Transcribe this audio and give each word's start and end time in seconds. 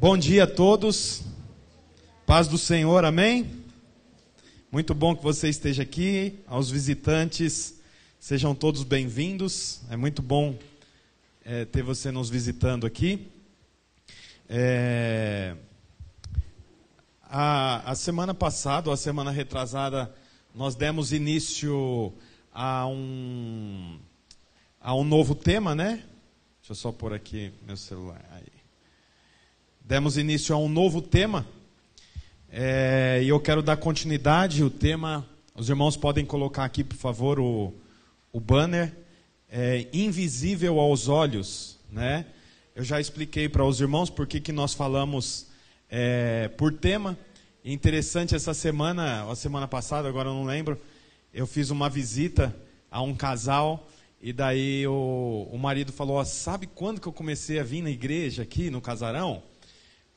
Bom 0.00 0.16
dia 0.16 0.44
a 0.44 0.46
todos. 0.46 1.22
Paz 2.24 2.48
do 2.48 2.56
Senhor, 2.56 3.04
amém? 3.04 3.50
Muito 4.72 4.94
bom 4.94 5.14
que 5.14 5.22
você 5.22 5.46
esteja 5.50 5.82
aqui. 5.82 6.38
Aos 6.46 6.70
visitantes, 6.70 7.78
sejam 8.18 8.54
todos 8.54 8.82
bem-vindos. 8.82 9.82
É 9.90 9.98
muito 9.98 10.22
bom 10.22 10.58
é, 11.44 11.66
ter 11.66 11.82
você 11.82 12.10
nos 12.10 12.30
visitando 12.30 12.86
aqui. 12.86 13.28
É, 14.48 15.54
a, 17.22 17.90
a 17.90 17.94
semana 17.94 18.32
passada, 18.32 18.88
ou 18.88 18.94
a 18.94 18.96
semana 18.96 19.30
retrasada, 19.30 20.10
nós 20.54 20.74
demos 20.74 21.12
início 21.12 22.10
a 22.54 22.86
um, 22.86 23.98
a 24.80 24.94
um 24.94 25.04
novo 25.04 25.34
tema, 25.34 25.74
né? 25.74 26.02
Deixa 26.60 26.70
eu 26.70 26.74
só 26.74 26.90
pôr 26.90 27.12
aqui 27.12 27.52
meu 27.66 27.76
celular. 27.76 28.24
Aí. 28.32 28.49
Demos 29.90 30.16
início 30.16 30.54
a 30.54 30.56
um 30.56 30.68
novo 30.68 31.02
tema. 31.02 31.44
É, 32.48 33.18
e 33.24 33.28
eu 33.28 33.40
quero 33.40 33.60
dar 33.60 33.76
continuidade. 33.76 34.62
O 34.62 34.70
tema, 34.70 35.26
os 35.52 35.68
irmãos 35.68 35.96
podem 35.96 36.24
colocar 36.24 36.64
aqui, 36.64 36.84
por 36.84 36.94
favor, 36.96 37.40
o, 37.40 37.74
o 38.32 38.38
banner. 38.38 38.94
É, 39.48 39.88
invisível 39.92 40.78
aos 40.78 41.08
olhos, 41.08 41.76
né? 41.90 42.24
Eu 42.72 42.84
já 42.84 43.00
expliquei 43.00 43.48
para 43.48 43.64
os 43.64 43.80
irmãos 43.80 44.08
por 44.08 44.28
que, 44.28 44.40
que 44.40 44.52
nós 44.52 44.74
falamos 44.74 45.48
é, 45.90 46.46
por 46.56 46.72
tema. 46.72 47.18
Interessante 47.64 48.36
essa 48.36 48.54
semana, 48.54 49.28
a 49.28 49.34
semana 49.34 49.66
passada, 49.66 50.08
agora 50.08 50.28
eu 50.28 50.34
não 50.34 50.44
lembro, 50.44 50.80
eu 51.34 51.48
fiz 51.48 51.68
uma 51.70 51.90
visita 51.90 52.54
a 52.88 53.02
um 53.02 53.12
casal 53.12 53.88
e 54.22 54.32
daí 54.32 54.86
o, 54.86 55.48
o 55.50 55.58
marido 55.58 55.92
falou: 55.92 56.24
Sabe 56.24 56.68
quando 56.68 57.00
que 57.00 57.08
eu 57.08 57.12
comecei 57.12 57.58
a 57.58 57.64
vir 57.64 57.82
na 57.82 57.90
igreja 57.90 58.44
aqui 58.44 58.70
no 58.70 58.80
casarão? 58.80 59.49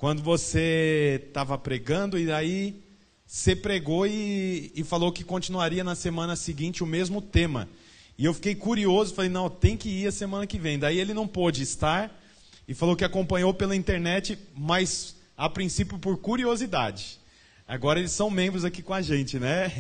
Quando 0.04 0.22
você 0.22 1.24
estava 1.28 1.58
pregando 1.58 2.20
e 2.20 2.26
daí 2.26 2.84
você 3.26 3.56
pregou 3.56 4.06
e, 4.06 4.70
e 4.76 4.84
falou 4.84 5.14
que 5.14 5.24
continuaria 5.24 5.82
na 5.82 5.96
semana 5.96 6.36
seguinte 6.36 6.84
o 6.84 6.86
mesmo 6.86 7.22
tema. 7.22 7.70
E 8.18 8.26
eu 8.26 8.34
fiquei 8.34 8.54
curioso, 8.54 9.14
falei: 9.14 9.32
Não, 9.32 9.50
tem 9.50 9.78
que 9.78 9.88
ir 9.88 10.08
a 10.08 10.12
semana 10.12 10.46
que 10.46 10.60
vem. 10.60 10.78
Daí 10.78 11.00
ele 11.00 11.14
não 11.14 11.26
pôde 11.26 11.64
estar 11.64 12.22
e 12.68 12.74
falou 12.74 12.98
que 12.98 13.06
acompanhou 13.06 13.54
pela 13.54 13.78
internet, 13.78 14.38
mas 14.54 15.16
a 15.38 15.50
princípio 15.50 15.98
por 15.98 16.18
curiosidade. 16.18 17.18
Agora 17.66 17.98
eles 17.98 18.12
são 18.12 18.30
membros 18.30 18.66
aqui 18.66 18.82
com 18.82 18.94
a 18.94 19.02
gente, 19.02 19.40
né? 19.40 19.72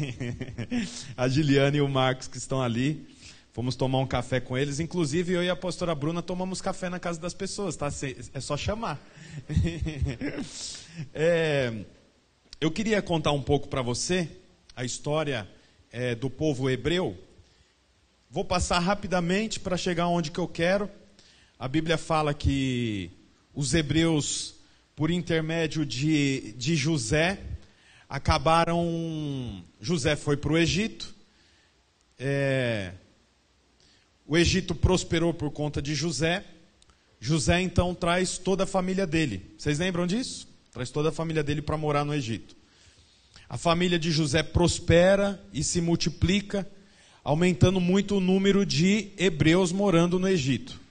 a 1.17 1.27
Giliane 1.27 1.79
e 1.79 1.81
o 1.81 1.89
Marcos 1.89 2.29
que 2.29 2.37
estão 2.37 2.61
ali. 2.61 3.05
Fomos 3.53 3.75
tomar 3.75 3.99
um 3.99 4.07
café 4.07 4.39
com 4.39 4.57
eles. 4.57 4.79
Inclusive, 4.79 5.33
eu 5.33 5.43
e 5.43 5.49
a 5.49 5.55
pastora 5.55 5.93
Bruna 5.93 6.23
tomamos 6.23 6.59
café 6.59 6.89
na 6.89 6.99
casa 6.99 7.21
das 7.21 7.35
pessoas, 7.35 7.75
tá? 7.75 7.87
É 8.33 8.39
só 8.39 8.57
chamar. 8.57 8.99
é, 11.13 11.71
eu 12.59 12.71
queria 12.71 12.99
contar 12.99 13.31
um 13.31 13.43
pouco 13.43 13.67
para 13.67 13.83
você 13.83 14.27
a 14.75 14.83
história 14.83 15.47
é, 15.91 16.15
do 16.15 16.31
povo 16.31 16.67
hebreu. 16.67 17.15
Vou 18.27 18.43
passar 18.43 18.79
rapidamente 18.79 19.59
para 19.59 19.77
chegar 19.77 20.07
onde 20.07 20.31
que 20.31 20.39
eu 20.39 20.47
quero. 20.47 20.89
A 21.59 21.67
Bíblia 21.67 21.99
fala 21.99 22.33
que 22.33 23.11
os 23.53 23.75
hebreus, 23.75 24.55
por 24.95 25.11
intermédio 25.11 25.85
de, 25.85 26.53
de 26.53 26.75
José, 26.75 27.39
acabaram. 28.09 29.63
José 29.79 30.15
foi 30.15 30.37
para 30.37 30.53
o 30.53 30.57
Egito. 30.57 31.13
É, 32.17 32.93
o 34.25 34.37
Egito 34.37 34.73
prosperou 34.73 35.33
por 35.33 35.51
conta 35.51 35.81
de 35.81 35.93
José. 35.93 36.43
José 37.19 37.61
então 37.61 37.93
traz 37.93 38.37
toda 38.37 38.63
a 38.63 38.67
família 38.67 39.05
dele. 39.05 39.53
Vocês 39.57 39.79
lembram 39.79 40.07
disso? 40.07 40.47
Traz 40.71 40.89
toda 40.89 41.09
a 41.09 41.11
família 41.11 41.43
dele 41.43 41.61
para 41.61 41.77
morar 41.77 42.05
no 42.05 42.13
Egito. 42.13 42.55
A 43.49 43.57
família 43.57 43.99
de 43.99 44.11
José 44.11 44.41
prospera 44.41 45.39
e 45.53 45.63
se 45.63 45.79
multiplica, 45.81 46.67
aumentando 47.23 47.79
muito 47.79 48.17
o 48.17 48.19
número 48.19 48.65
de 48.65 49.09
hebreus 49.17 49.71
morando 49.71 50.17
no 50.17 50.27
Egito. 50.27 50.81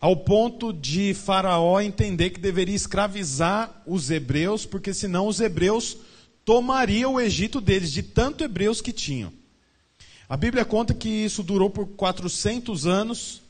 Ao 0.00 0.16
ponto 0.16 0.72
de 0.72 1.12
Faraó 1.12 1.80
entender 1.80 2.30
que 2.30 2.40
deveria 2.40 2.74
escravizar 2.74 3.82
os 3.84 4.10
hebreus, 4.10 4.64
porque 4.64 4.94
senão 4.94 5.26
os 5.26 5.40
hebreus 5.40 5.96
tomariam 6.44 7.14
o 7.14 7.20
Egito 7.20 7.60
deles, 7.60 7.92
de 7.92 8.02
tanto 8.02 8.44
hebreus 8.44 8.80
que 8.80 8.92
tinham. 8.92 9.32
A 10.28 10.36
Bíblia 10.36 10.62
conta 10.62 10.92
que 10.92 11.08
isso 11.08 11.42
durou 11.42 11.70
por 11.70 11.86
400 11.86 12.86
anos. 12.86 13.40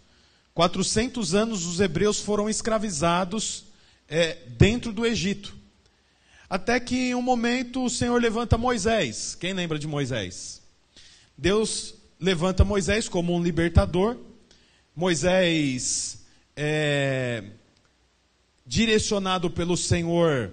400 0.54 1.34
anos 1.34 1.66
os 1.66 1.80
hebreus 1.80 2.20
foram 2.20 2.48
escravizados 2.48 3.64
é, 4.08 4.38
dentro 4.56 4.92
do 4.92 5.04
Egito. 5.04 5.56
Até 6.48 6.78
que 6.78 7.10
em 7.10 7.14
um 7.16 7.22
momento 7.22 7.84
o 7.84 7.90
Senhor 7.90 8.22
levanta 8.22 8.56
Moisés. 8.56 9.34
Quem 9.34 9.52
lembra 9.52 9.76
de 9.76 9.88
Moisés? 9.88 10.62
Deus 11.36 11.94
levanta 12.20 12.64
Moisés 12.64 13.08
como 13.08 13.34
um 13.34 13.42
libertador. 13.42 14.16
Moisés, 14.94 16.24
é, 16.56 17.42
direcionado 18.64 19.50
pelo 19.50 19.76
Senhor, 19.76 20.52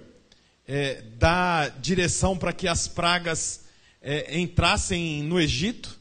é, 0.66 1.02
dá 1.18 1.68
direção 1.68 2.36
para 2.36 2.52
que 2.52 2.66
as 2.66 2.88
pragas 2.88 3.60
é, 4.02 4.38
entrassem 4.40 5.22
no 5.22 5.38
Egito. 5.40 5.95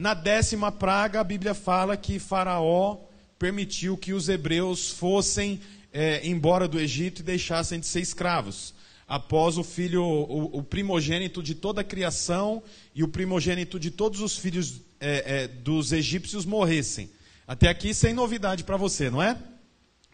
Na 0.00 0.14
décima 0.14 0.72
praga, 0.72 1.20
a 1.20 1.24
Bíblia 1.24 1.52
fala 1.52 1.94
que 1.94 2.18
Faraó 2.18 2.96
permitiu 3.38 3.98
que 3.98 4.14
os 4.14 4.30
hebreus 4.30 4.88
fossem 4.88 5.60
é, 5.92 6.26
embora 6.26 6.66
do 6.66 6.80
Egito 6.80 7.20
e 7.20 7.22
deixassem 7.22 7.78
de 7.78 7.84
ser 7.84 8.00
escravos. 8.00 8.72
Após 9.06 9.58
o 9.58 9.62
filho, 9.62 10.02
o, 10.02 10.56
o, 10.56 10.62
primogênito 10.62 11.42
de 11.42 11.54
toda 11.54 11.82
a 11.82 11.84
criação 11.84 12.62
e 12.94 13.04
o 13.04 13.08
primogênito 13.08 13.78
de 13.78 13.90
todos 13.90 14.22
os 14.22 14.38
filhos 14.38 14.80
é, 14.98 15.42
é, 15.42 15.48
dos 15.48 15.92
egípcios 15.92 16.46
morressem. 16.46 17.10
Até 17.46 17.68
aqui 17.68 17.92
sem 17.92 18.14
novidade 18.14 18.64
para 18.64 18.78
você, 18.78 19.10
não 19.10 19.22
é? 19.22 19.36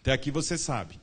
Até 0.01 0.11
aqui 0.11 0.33
você 0.33 0.59
sabe. 0.59 0.99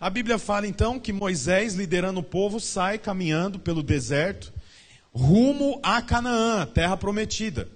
A 0.00 0.08
Bíblia 0.08 0.38
fala 0.38 0.66
então 0.66 0.98
que 0.98 1.12
Moisés, 1.12 1.74
liderando 1.74 2.20
o 2.20 2.24
povo, 2.24 2.58
sai 2.58 2.96
caminhando 2.96 3.58
pelo 3.58 3.82
deserto, 3.82 4.50
rumo 5.12 5.78
a 5.82 6.00
Canaã, 6.00 6.64
terra 6.64 6.96
prometida 6.96 7.68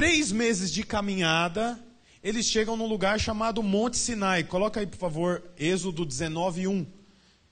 três 0.00 0.32
meses 0.32 0.72
de 0.72 0.82
caminhada, 0.82 1.78
eles 2.24 2.46
chegam 2.46 2.74
num 2.74 2.86
lugar 2.86 3.20
chamado 3.20 3.62
Monte 3.62 3.98
Sinai. 3.98 4.42
Coloca 4.42 4.80
aí, 4.80 4.86
por 4.86 4.96
favor, 4.96 5.42
Êxodo 5.58 6.06
19, 6.06 6.66
1. 6.66 6.86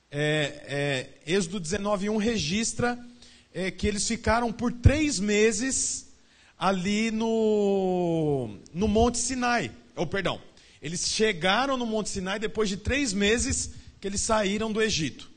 É, 0.09 1.11
é, 1.27 1.31
Êxodo 1.31 1.59
19, 1.59 2.09
1 2.09 2.17
registra 2.17 2.97
é, 3.53 3.69
que 3.69 3.85
eles 3.85 4.07
ficaram 4.07 4.51
por 4.51 4.73
três 4.73 5.19
meses 5.19 6.07
ali 6.57 7.11
no, 7.11 8.57
no 8.73 8.87
Monte 8.87 9.19
Sinai. 9.19 9.69
Ou, 9.95 10.05
oh, 10.05 10.07
perdão, 10.07 10.41
eles 10.81 11.07
chegaram 11.07 11.77
no 11.77 11.85
Monte 11.85 12.09
Sinai 12.09 12.39
depois 12.39 12.67
de 12.67 12.77
três 12.77 13.13
meses 13.13 13.75
que 14.01 14.07
eles 14.07 14.21
saíram 14.21 14.71
do 14.71 14.81
Egito. 14.81 15.29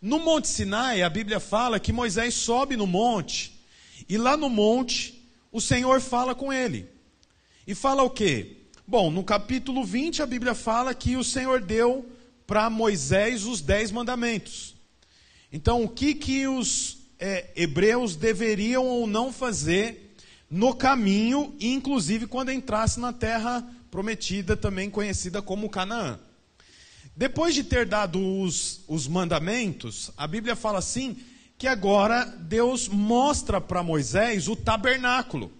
No 0.00 0.18
Monte 0.20 0.48
Sinai, 0.48 1.02
a 1.02 1.10
Bíblia 1.10 1.38
fala 1.38 1.78
que 1.78 1.92
Moisés 1.92 2.32
sobe 2.32 2.78
no 2.78 2.86
monte, 2.86 3.60
e 4.08 4.16
lá 4.16 4.38
no 4.38 4.48
monte 4.48 5.15
o 5.56 5.60
Senhor 5.60 6.02
fala 6.02 6.34
com 6.34 6.52
ele. 6.52 6.86
E 7.66 7.74
fala 7.74 8.02
o 8.02 8.10
quê? 8.10 8.58
Bom, 8.86 9.10
no 9.10 9.24
capítulo 9.24 9.86
20 9.86 10.20
a 10.20 10.26
Bíblia 10.26 10.54
fala 10.54 10.94
que 10.94 11.16
o 11.16 11.24
Senhor 11.24 11.62
deu 11.62 12.06
para 12.46 12.68
Moisés 12.68 13.46
os 13.46 13.62
dez 13.62 13.90
mandamentos. 13.90 14.76
Então, 15.50 15.82
o 15.82 15.88
que, 15.88 16.14
que 16.14 16.46
os 16.46 16.98
é, 17.18 17.46
hebreus 17.56 18.16
deveriam 18.16 18.86
ou 18.86 19.06
não 19.06 19.32
fazer 19.32 20.14
no 20.50 20.74
caminho, 20.74 21.56
inclusive 21.58 22.26
quando 22.26 22.52
entrasse 22.52 23.00
na 23.00 23.14
terra 23.14 23.66
prometida, 23.90 24.58
também 24.58 24.90
conhecida 24.90 25.40
como 25.40 25.70
Canaã? 25.70 26.18
Depois 27.16 27.54
de 27.54 27.64
ter 27.64 27.86
dado 27.86 28.20
os, 28.42 28.82
os 28.86 29.08
mandamentos, 29.08 30.10
a 30.18 30.26
Bíblia 30.26 30.54
fala 30.54 30.80
assim 30.80 31.16
que 31.58 31.66
agora 31.66 32.24
Deus 32.24 32.88
mostra 32.88 33.60
para 33.60 33.82
Moisés 33.82 34.48
o 34.48 34.56
tabernáculo. 34.56 35.52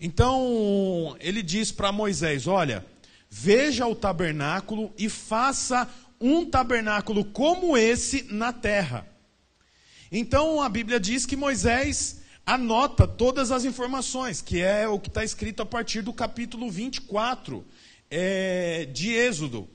Então, 0.00 1.16
ele 1.20 1.42
diz 1.42 1.70
para 1.70 1.92
Moisés: 1.92 2.46
Olha, 2.46 2.84
veja 3.28 3.86
o 3.86 3.94
tabernáculo 3.94 4.92
e 4.98 5.08
faça 5.08 5.88
um 6.20 6.44
tabernáculo 6.44 7.24
como 7.24 7.76
esse 7.76 8.24
na 8.32 8.52
terra. 8.52 9.06
Então, 10.10 10.60
a 10.60 10.68
Bíblia 10.68 10.98
diz 10.98 11.24
que 11.24 11.36
Moisés 11.36 12.20
anota 12.44 13.06
todas 13.06 13.52
as 13.52 13.64
informações, 13.64 14.42
que 14.42 14.60
é 14.60 14.88
o 14.88 14.98
que 14.98 15.08
está 15.08 15.22
escrito 15.22 15.62
a 15.62 15.66
partir 15.66 16.02
do 16.02 16.12
capítulo 16.12 16.68
24 16.68 17.64
é, 18.10 18.86
de 18.86 19.12
Êxodo. 19.12 19.68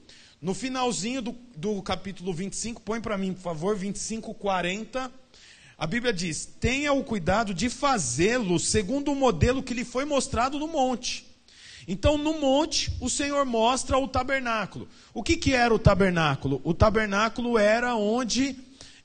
No 0.45 0.53
finalzinho 0.53 1.23
do, 1.23 1.35
do 1.55 1.81
capítulo 1.81 2.31
25, 2.31 2.79
põe 2.83 3.01
para 3.01 3.17
mim, 3.17 3.33
por 3.33 3.41
favor, 3.41 3.75
25, 3.75 4.31
40. 4.35 5.11
A 5.75 5.87
Bíblia 5.87 6.13
diz: 6.13 6.45
tenha 6.45 6.93
o 6.93 7.03
cuidado 7.03 7.51
de 7.51 7.67
fazê-lo 7.67 8.59
segundo 8.59 9.11
o 9.11 9.15
modelo 9.15 9.63
que 9.63 9.73
lhe 9.73 9.83
foi 9.83 10.05
mostrado 10.05 10.59
no 10.59 10.67
monte. 10.67 11.25
Então, 11.87 12.15
no 12.15 12.39
monte, 12.39 12.95
o 13.01 13.09
Senhor 13.09 13.43
mostra 13.43 13.97
o 13.97 14.07
tabernáculo. 14.07 14.87
O 15.15 15.23
que, 15.23 15.35
que 15.35 15.51
era 15.51 15.73
o 15.73 15.79
tabernáculo? 15.79 16.61
O 16.63 16.75
tabernáculo 16.75 17.57
era 17.57 17.95
onde 17.95 18.55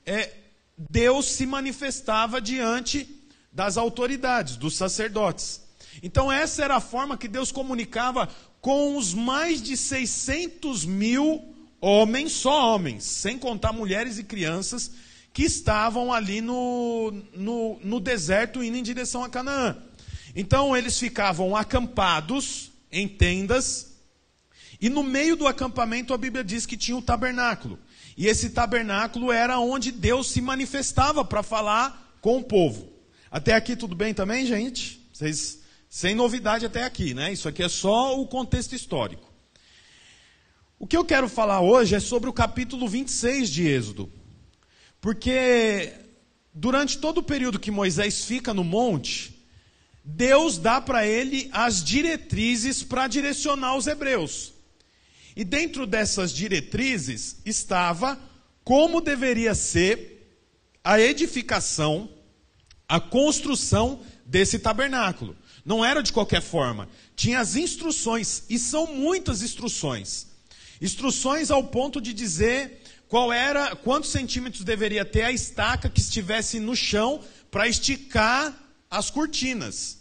é, 0.05 0.31
Deus 0.77 1.25
se 1.25 1.47
manifestava 1.47 2.39
diante 2.39 3.09
das 3.51 3.77
autoridades, 3.77 4.57
dos 4.57 4.75
sacerdotes. 4.75 5.59
Então, 6.03 6.31
essa 6.31 6.63
era 6.63 6.75
a 6.75 6.79
forma 6.79 7.17
que 7.17 7.27
Deus 7.27 7.51
comunicava 7.51 8.29
com 8.61 8.95
os 8.95 9.13
mais 9.13 9.61
de 9.61 9.75
600 9.75 10.85
mil 10.85 11.43
homens, 11.81 12.33
só 12.33 12.75
homens, 12.75 13.03
sem 13.03 13.37
contar 13.37 13.73
mulheres 13.73 14.19
e 14.19 14.23
crianças, 14.23 14.91
que 15.33 15.43
estavam 15.43 16.13
ali 16.13 16.41
no, 16.41 17.11
no, 17.33 17.79
no 17.83 17.99
deserto 17.99 18.63
indo 18.63 18.77
em 18.77 18.83
direção 18.83 19.23
a 19.23 19.29
Canaã. 19.29 19.75
Então, 20.35 20.77
eles 20.77 20.99
ficavam 20.99 21.55
acampados 21.55 22.71
em 22.91 23.07
tendas, 23.07 23.93
e 24.79 24.89
no 24.89 25.03
meio 25.03 25.35
do 25.35 25.47
acampamento 25.47 26.13
a 26.13 26.17
Bíblia 26.17 26.43
diz 26.43 26.65
que 26.65 26.77
tinha 26.77 26.97
o 26.97 27.01
tabernáculo. 27.01 27.79
E 28.17 28.27
esse 28.27 28.49
tabernáculo 28.49 29.31
era 29.31 29.59
onde 29.59 29.91
Deus 29.91 30.29
se 30.31 30.41
manifestava 30.41 31.23
para 31.23 31.41
falar 31.41 32.17
com 32.19 32.37
o 32.37 32.43
povo. 32.43 32.91
Até 33.29 33.53
aqui 33.53 33.75
tudo 33.75 33.95
bem 33.95 34.13
também, 34.13 34.45
gente? 34.45 35.01
Vocês 35.13 35.60
sem 35.91 36.15
novidade 36.15 36.65
até 36.65 36.85
aqui, 36.85 37.13
né? 37.13 37.33
Isso 37.33 37.49
aqui 37.49 37.61
é 37.61 37.67
só 37.67 38.17
o 38.17 38.25
contexto 38.25 38.73
histórico. 38.73 39.29
O 40.79 40.87
que 40.87 40.95
eu 40.95 41.03
quero 41.03 41.27
falar 41.27 41.59
hoje 41.59 41.93
é 41.93 41.99
sobre 41.99 42.29
o 42.29 42.33
capítulo 42.33 42.87
26 42.87 43.49
de 43.49 43.67
Êxodo. 43.67 44.09
Porque 45.01 45.91
durante 46.53 46.97
todo 46.97 47.17
o 47.17 47.23
período 47.23 47.59
que 47.59 47.69
Moisés 47.69 48.23
fica 48.23 48.53
no 48.53 48.63
monte, 48.63 49.45
Deus 50.01 50.57
dá 50.57 50.79
para 50.79 51.05
ele 51.05 51.49
as 51.51 51.83
diretrizes 51.83 52.83
para 52.83 53.07
direcionar 53.07 53.75
os 53.75 53.85
hebreus. 53.85 54.53
E 55.35 55.43
dentro 55.43 55.85
dessas 55.85 56.31
diretrizes 56.31 57.41
estava 57.45 58.17
como 58.63 59.01
deveria 59.01 59.53
ser 59.53 60.39
a 60.81 61.01
edificação, 61.01 62.09
a 62.87 62.97
construção 62.97 63.99
desse 64.25 64.57
tabernáculo. 64.57 65.35
Não 65.65 65.83
era 65.85 66.01
de 66.01 66.11
qualquer 66.11 66.41
forma. 66.41 66.89
Tinha 67.15 67.39
as 67.39 67.55
instruções, 67.55 68.43
e 68.49 68.57
são 68.57 68.87
muitas 68.87 69.41
instruções. 69.41 70.27
Instruções 70.81 71.51
ao 71.51 71.63
ponto 71.63 72.01
de 72.01 72.13
dizer 72.13 72.81
qual 73.07 73.31
era, 73.31 73.75
quantos 73.75 74.09
centímetros 74.09 74.63
deveria 74.63 75.05
ter 75.05 75.23
a 75.23 75.31
estaca 75.31 75.89
que 75.89 75.99
estivesse 75.99 76.59
no 76.59 76.75
chão 76.75 77.21
para 77.51 77.67
esticar 77.67 78.57
as 78.89 79.09
cortinas. 79.09 79.99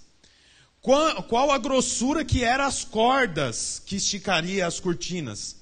Qual, 0.80 1.22
qual 1.24 1.50
a 1.50 1.58
grossura 1.58 2.24
que 2.24 2.42
eram 2.42 2.64
as 2.64 2.84
cordas 2.84 3.82
que 3.84 3.96
esticaria 3.96 4.66
as 4.66 4.80
cortinas. 4.80 5.56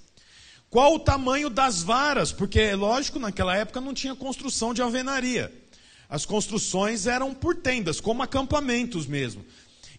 Qual 0.70 0.94
o 0.94 1.00
tamanho 1.00 1.50
das 1.50 1.82
varas, 1.82 2.30
porque 2.30 2.72
lógico, 2.74 3.18
naquela 3.18 3.56
época 3.56 3.80
não 3.80 3.94
tinha 3.94 4.14
construção 4.14 4.72
de 4.72 4.82
alvenaria. 4.82 5.52
As 6.08 6.24
construções 6.24 7.06
eram 7.06 7.34
por 7.34 7.56
tendas, 7.56 8.00
como 8.00 8.22
acampamentos 8.22 9.06
mesmo. 9.06 9.44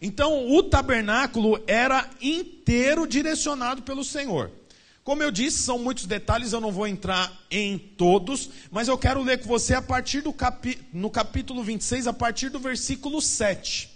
Então, 0.00 0.50
o 0.50 0.62
tabernáculo 0.62 1.62
era 1.66 2.08
inteiro 2.22 3.06
direcionado 3.06 3.82
pelo 3.82 4.02
Senhor. 4.02 4.50
Como 5.04 5.22
eu 5.22 5.30
disse, 5.30 5.58
são 5.58 5.78
muitos 5.78 6.06
detalhes, 6.06 6.52
eu 6.52 6.60
não 6.60 6.70
vou 6.70 6.86
entrar 6.86 7.32
em 7.50 7.78
todos, 7.78 8.50
mas 8.70 8.86
eu 8.86 8.96
quero 8.96 9.22
ler 9.22 9.40
com 9.40 9.48
você 9.48 9.74
a 9.74 9.82
partir 9.82 10.20
do 10.20 10.32
capi... 10.32 10.78
no 10.92 11.10
capítulo 11.10 11.62
26, 11.62 12.06
a 12.06 12.12
partir 12.12 12.48
do 12.48 12.58
versículo 12.58 13.20
7. 13.20 13.90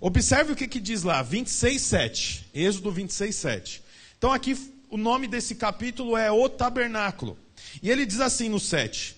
Observe 0.00 0.52
o 0.52 0.56
que, 0.56 0.68
que 0.68 0.80
diz 0.80 1.02
lá, 1.02 1.22
26, 1.22 1.80
7. 1.82 2.50
Êxodo 2.54 2.90
26, 2.90 3.34
7. 3.34 3.82
Então 4.16 4.32
aqui 4.32 4.56
o 4.90 4.96
nome 4.96 5.26
desse 5.26 5.54
capítulo 5.54 6.16
é 6.16 6.30
O 6.30 6.48
Tabernáculo. 6.48 7.36
E 7.82 7.90
ele 7.90 8.06
diz 8.06 8.20
assim 8.20 8.48
no 8.48 8.60
7: 8.60 9.16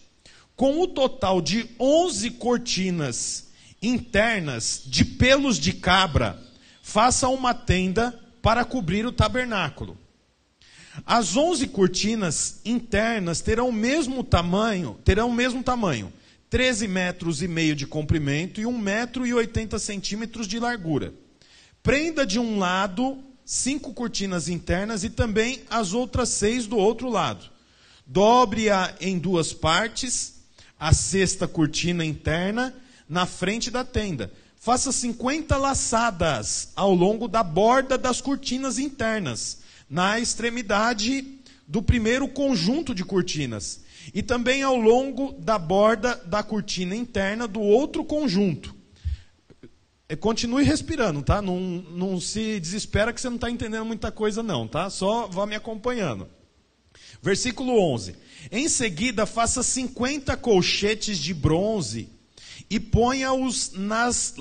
Com 0.56 0.80
o 0.80 0.86
total 0.88 1.40
de 1.40 1.68
11 1.78 2.30
cortinas 2.32 3.49
internas 3.82 4.82
de 4.84 5.04
pelos 5.04 5.58
de 5.58 5.72
cabra, 5.72 6.42
faça 6.82 7.28
uma 7.28 7.54
tenda 7.54 8.18
para 8.42 8.64
cobrir 8.64 9.06
o 9.06 9.12
tabernáculo. 9.12 9.96
As 11.06 11.36
onze 11.36 11.66
cortinas 11.66 12.60
internas 12.64 13.40
terão 13.40 13.68
o 13.68 13.72
mesmo 13.72 14.24
tamanho, 14.24 14.98
terão 15.04 15.28
o 15.28 15.34
mesmo 15.34 15.62
tamanho, 15.62 16.12
13 16.50 16.88
metros 16.88 17.42
e 17.42 17.48
meio 17.48 17.76
de 17.76 17.86
comprimento 17.86 18.60
e 18.60 18.66
1 18.66 18.78
metro 18.78 19.26
e 19.26 19.32
80 19.32 19.78
centímetros 19.78 20.48
de 20.48 20.58
largura. 20.58 21.14
Prenda 21.82 22.26
de 22.26 22.38
um 22.38 22.58
lado 22.58 23.18
cinco 23.44 23.94
cortinas 23.94 24.48
internas 24.48 25.04
e 25.04 25.10
também 25.10 25.62
as 25.70 25.92
outras 25.92 26.28
seis 26.28 26.66
do 26.66 26.76
outro 26.76 27.08
lado. 27.08 27.48
Dobre-a 28.04 28.94
em 29.00 29.18
duas 29.18 29.52
partes, 29.52 30.40
a 30.78 30.92
sexta 30.92 31.46
cortina 31.46 32.04
interna 32.04 32.74
na 33.10 33.26
frente 33.26 33.72
da 33.72 33.84
tenda. 33.84 34.32
Faça 34.54 34.92
50 34.92 35.56
laçadas 35.56 36.70
ao 36.76 36.94
longo 36.94 37.26
da 37.26 37.42
borda 37.42 37.98
das 37.98 38.20
cortinas 38.20 38.78
internas, 38.78 39.58
na 39.88 40.20
extremidade 40.20 41.40
do 41.66 41.82
primeiro 41.82 42.28
conjunto 42.28 42.94
de 42.94 43.04
cortinas, 43.04 43.80
e 44.14 44.22
também 44.22 44.62
ao 44.62 44.76
longo 44.76 45.32
da 45.32 45.58
borda 45.58 46.14
da 46.26 46.42
cortina 46.42 46.94
interna 46.94 47.48
do 47.48 47.60
outro 47.60 48.04
conjunto. 48.04 48.74
É, 50.08 50.14
continue 50.14 50.62
respirando, 50.62 51.22
tá? 51.22 51.42
Não, 51.42 51.58
não 51.60 52.20
se 52.20 52.60
desespera 52.60 53.12
que 53.12 53.20
você 53.20 53.28
não 53.28 53.36
está 53.36 53.50
entendendo 53.50 53.84
muita 53.84 54.12
coisa, 54.12 54.42
não, 54.42 54.68
tá? 54.68 54.88
Só 54.90 55.26
vá 55.26 55.46
me 55.46 55.54
acompanhando. 55.54 56.28
Versículo 57.22 57.80
11. 57.92 58.14
Em 58.50 58.68
seguida, 58.68 59.26
faça 59.26 59.62
50 59.62 60.36
colchetes 60.36 61.18
de 61.18 61.32
bronze 61.32 62.19
e 62.70 62.78
ponha-os 62.78 63.72
nas 63.74 64.34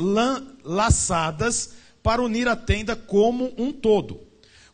laçadas 0.64 1.72
para 2.04 2.22
unir 2.22 2.48
a 2.48 2.56
tenda 2.56 2.96
como 2.96 3.52
um 3.58 3.72
todo. 3.72 4.22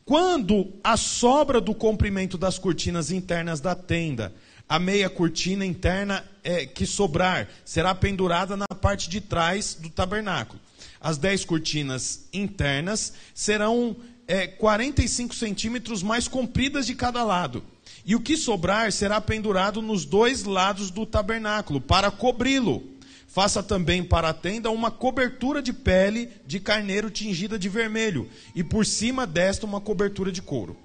Quando 0.04 0.74
a 0.84 0.98
sobra 0.98 1.62
do 1.62 1.74
comprimento 1.74 2.38
das 2.38 2.60
cortinas 2.60 3.10
internas 3.10 3.62
da 3.62 3.74
tenda, 3.74 4.36
a 4.68 4.78
meia 4.78 5.10
cortina 5.10 5.66
interna 5.66 6.24
é, 6.44 6.66
que 6.66 6.86
sobrar, 6.86 7.48
será 7.64 7.96
pendurada 7.96 8.58
na 8.58 8.68
parte 8.68 9.10
de 9.10 9.22
trás 9.22 9.74
do 9.74 9.90
tabernáculo. 9.90 10.60
As 11.00 11.18
dez 11.18 11.46
cortinas 11.46 12.28
internas 12.34 13.14
serão 13.34 13.96
é, 14.28 14.48
45 14.48 15.34
centímetros 15.34 16.04
mais 16.04 16.28
compridas 16.28 16.86
de 16.86 16.94
cada 16.94 17.24
lado. 17.24 17.64
E 18.06 18.16
o 18.16 18.20
que 18.20 18.38
sobrar 18.38 18.92
será 18.92 19.22
pendurado 19.22 19.82
nos 19.82 20.06
dois 20.06 20.44
lados 20.44 20.92
do 20.92 21.06
tabernáculo, 21.06 21.80
para 21.80 22.12
cobri-lo 22.12 22.95
Faça 23.36 23.62
também 23.62 24.02
para 24.02 24.30
a 24.30 24.34
tenda 24.34 24.72
uma 24.72 24.90
cobertura 24.90 25.62
de 25.62 25.74
pele 25.74 26.30
de 26.48 26.58
carneiro 26.58 27.12
tingida 27.12 27.60
de 27.60 27.68
vermelho, 27.68 28.30
e 28.56 28.64
por 28.64 28.86
cima 28.86 29.28
desta 29.28 29.66
uma 29.66 29.82
cobertura 29.82 30.32
de 30.32 30.42
couro. 30.42 30.78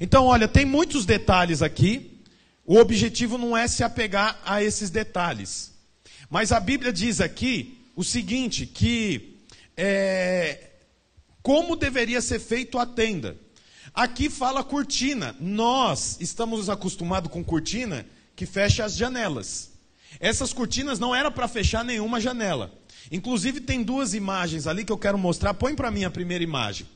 Então, 0.00 0.26
olha, 0.26 0.46
tem 0.46 0.64
muitos 0.64 1.04
detalhes 1.04 1.62
aqui. 1.62 2.22
O 2.64 2.76
objetivo 2.76 3.36
não 3.36 3.56
é 3.56 3.66
se 3.66 3.82
apegar 3.82 4.40
a 4.44 4.62
esses 4.62 4.88
detalhes. 4.88 5.72
Mas 6.30 6.52
a 6.52 6.60
Bíblia 6.60 6.92
diz 6.92 7.20
aqui 7.20 7.76
o 7.96 8.04
seguinte: 8.04 8.66
que 8.66 9.40
é, 9.76 10.60
como 11.42 11.74
deveria 11.74 12.20
ser 12.20 12.38
feito 12.38 12.78
a 12.78 12.86
tenda. 12.86 13.36
Aqui 13.92 14.30
fala 14.30 14.62
cortina. 14.62 15.34
Nós 15.40 16.18
estamos 16.20 16.70
acostumados 16.70 17.32
com 17.32 17.42
cortina 17.42 18.06
que 18.36 18.46
fecha 18.46 18.84
as 18.84 18.94
janelas. 18.94 19.74
Essas 20.20 20.52
cortinas 20.52 20.98
não 20.98 21.14
era 21.14 21.30
para 21.30 21.48
fechar 21.48 21.84
nenhuma 21.84 22.20
janela. 22.20 22.72
Inclusive 23.10 23.60
tem 23.60 23.82
duas 23.82 24.14
imagens 24.14 24.66
ali 24.66 24.84
que 24.84 24.92
eu 24.92 24.98
quero 24.98 25.18
mostrar. 25.18 25.54
Põe 25.54 25.74
para 25.74 25.90
mim 25.90 26.04
a 26.04 26.10
primeira 26.10 26.42
imagem. 26.42 26.86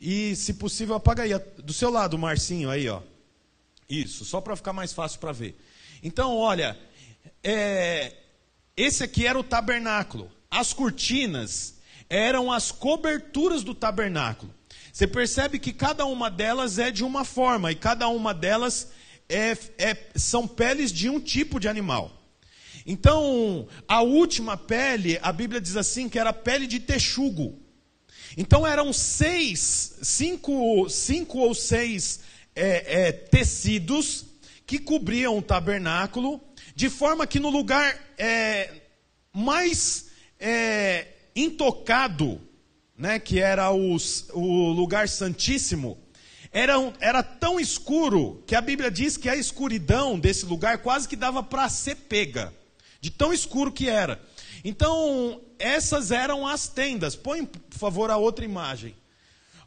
E, 0.00 0.34
se 0.36 0.54
possível, 0.54 0.94
apaga 0.94 1.22
aí. 1.22 1.32
Do 1.58 1.72
seu 1.72 1.90
lado, 1.90 2.18
Marcinho, 2.18 2.70
aí, 2.70 2.88
ó. 2.88 3.02
Isso, 3.88 4.24
só 4.24 4.40
para 4.40 4.56
ficar 4.56 4.72
mais 4.72 4.92
fácil 4.92 5.18
para 5.18 5.32
ver. 5.32 5.60
Então, 6.02 6.36
olha, 6.36 6.78
é, 7.42 8.14
esse 8.76 9.02
aqui 9.02 9.26
era 9.26 9.38
o 9.38 9.44
tabernáculo. 9.44 10.30
As 10.50 10.72
cortinas 10.72 11.74
eram 12.08 12.50
as 12.50 12.70
coberturas 12.70 13.62
do 13.62 13.74
tabernáculo. 13.74 14.52
Você 14.92 15.06
percebe 15.06 15.58
que 15.58 15.72
cada 15.72 16.04
uma 16.06 16.30
delas 16.30 16.78
é 16.78 16.90
de 16.90 17.04
uma 17.04 17.24
forma, 17.24 17.70
e 17.70 17.74
cada 17.74 18.08
uma 18.08 18.34
delas 18.34 18.90
é, 19.28 19.56
é, 19.78 19.96
são 20.16 20.46
peles 20.46 20.92
de 20.92 21.08
um 21.08 21.20
tipo 21.20 21.60
de 21.60 21.68
animal. 21.68 22.19
Então, 22.90 23.68
a 23.86 24.02
última 24.02 24.56
pele, 24.56 25.16
a 25.22 25.32
Bíblia 25.32 25.60
diz 25.60 25.76
assim, 25.76 26.08
que 26.08 26.18
era 26.18 26.32
pele 26.32 26.66
de 26.66 26.80
texugo. 26.80 27.56
Então 28.36 28.66
eram 28.66 28.92
seis, 28.92 29.96
cinco, 30.02 30.88
cinco 30.88 31.38
ou 31.38 31.54
seis 31.54 32.18
é, 32.52 33.06
é, 33.06 33.12
tecidos 33.12 34.24
que 34.66 34.80
cobriam 34.80 35.38
o 35.38 35.42
tabernáculo, 35.42 36.40
de 36.74 36.90
forma 36.90 37.28
que 37.28 37.38
no 37.38 37.48
lugar 37.48 37.96
é, 38.18 38.72
mais 39.32 40.06
é, 40.40 41.06
intocado 41.36 42.40
né, 42.98 43.20
que 43.20 43.38
era 43.38 43.70
os, 43.70 44.28
o 44.32 44.72
lugar 44.72 45.08
santíssimo, 45.08 45.96
era, 46.50 46.74
era 46.98 47.22
tão 47.22 47.60
escuro 47.60 48.42
que 48.48 48.56
a 48.56 48.60
Bíblia 48.60 48.90
diz 48.90 49.16
que 49.16 49.28
a 49.28 49.36
escuridão 49.36 50.18
desse 50.18 50.44
lugar 50.44 50.78
quase 50.78 51.08
que 51.08 51.14
dava 51.14 51.40
para 51.40 51.68
ser 51.68 51.94
pega, 51.94 52.52
de 53.00 53.10
tão 53.10 53.32
escuro 53.32 53.72
que 53.72 53.88
era. 53.88 54.20
Então, 54.64 55.40
essas 55.58 56.10
eram 56.10 56.46
as 56.46 56.68
tendas. 56.68 57.16
Põe, 57.16 57.44
por 57.44 57.78
favor, 57.78 58.10
a 58.10 58.16
outra 58.16 58.44
imagem. 58.44 58.94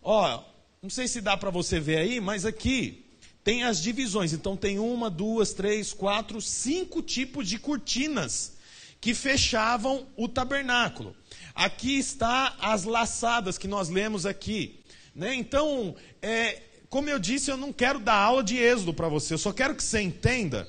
Ó, 0.01 0.43
não 0.81 0.89
sei 0.89 1.07
se 1.07 1.21
dá 1.21 1.35
para 1.35 1.49
você 1.49 1.79
ver 1.79 1.97
aí, 1.97 2.19
mas 2.19 2.45
aqui 2.45 3.05
tem 3.43 3.63
as 3.63 3.81
divisões. 3.81 4.33
Então, 4.33 4.55
tem 4.55 4.79
uma, 4.79 5.09
duas, 5.09 5.53
três, 5.53 5.93
quatro, 5.93 6.41
cinco 6.41 7.01
tipos 7.01 7.47
de 7.47 7.57
cortinas 7.57 8.53
que 9.01 9.13
fechavam 9.13 10.07
o 10.15 10.29
tabernáculo. 10.29 11.15
Aqui 11.53 11.97
está 11.97 12.55
as 12.59 12.83
laçadas 12.83 13.57
que 13.57 13.67
nós 13.67 13.89
lemos 13.89 14.25
aqui. 14.25 14.79
Né? 15.15 15.35
Então, 15.35 15.95
é, 16.21 16.61
como 16.89 17.09
eu 17.09 17.19
disse, 17.19 17.51
eu 17.51 17.57
não 17.57 17.73
quero 17.73 17.99
dar 17.99 18.15
aula 18.15 18.43
de 18.43 18.57
êxodo 18.57 18.93
para 18.93 19.09
você, 19.09 19.33
eu 19.33 19.37
só 19.37 19.51
quero 19.51 19.75
que 19.75 19.83
você 19.83 19.99
entenda 19.99 20.67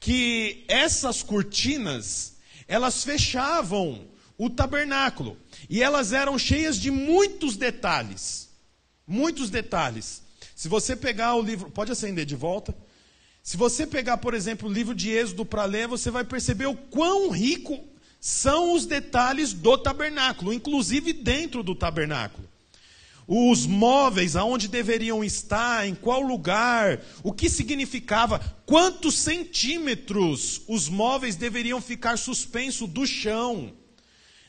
que 0.00 0.64
essas 0.66 1.22
cortinas, 1.22 2.38
elas 2.66 3.04
fechavam 3.04 4.08
o 4.38 4.48
tabernáculo, 4.48 5.36
e 5.68 5.82
elas 5.82 6.14
eram 6.14 6.38
cheias 6.38 6.78
de 6.78 6.90
muitos 6.90 7.56
detalhes. 7.58 8.48
Muitos 9.06 9.50
detalhes. 9.50 10.22
Se 10.56 10.66
você 10.66 10.96
pegar 10.96 11.34
o 11.34 11.42
livro, 11.42 11.70
pode 11.70 11.92
acender 11.92 12.24
de 12.24 12.34
volta. 12.34 12.74
Se 13.42 13.56
você 13.56 13.86
pegar, 13.86 14.16
por 14.16 14.32
exemplo, 14.32 14.68
o 14.68 14.72
livro 14.72 14.94
de 14.94 15.10
Êxodo 15.10 15.44
para 15.44 15.64
ler, 15.66 15.86
você 15.86 16.10
vai 16.10 16.24
perceber 16.24 16.66
o 16.66 16.76
quão 16.76 17.30
rico 17.30 17.78
são 18.18 18.72
os 18.72 18.86
detalhes 18.86 19.52
do 19.52 19.76
tabernáculo, 19.76 20.52
inclusive 20.52 21.12
dentro 21.12 21.62
do 21.62 21.74
tabernáculo 21.74 22.49
os 23.32 23.64
móveis, 23.64 24.34
aonde 24.34 24.66
deveriam 24.66 25.22
estar, 25.22 25.86
em 25.86 25.94
qual 25.94 26.20
lugar, 26.20 27.00
o 27.22 27.32
que 27.32 27.48
significava, 27.48 28.40
quantos 28.66 29.20
centímetros 29.20 30.62
os 30.66 30.88
móveis 30.88 31.36
deveriam 31.36 31.80
ficar 31.80 32.18
suspensos 32.18 32.88
do 32.88 33.06
chão, 33.06 33.72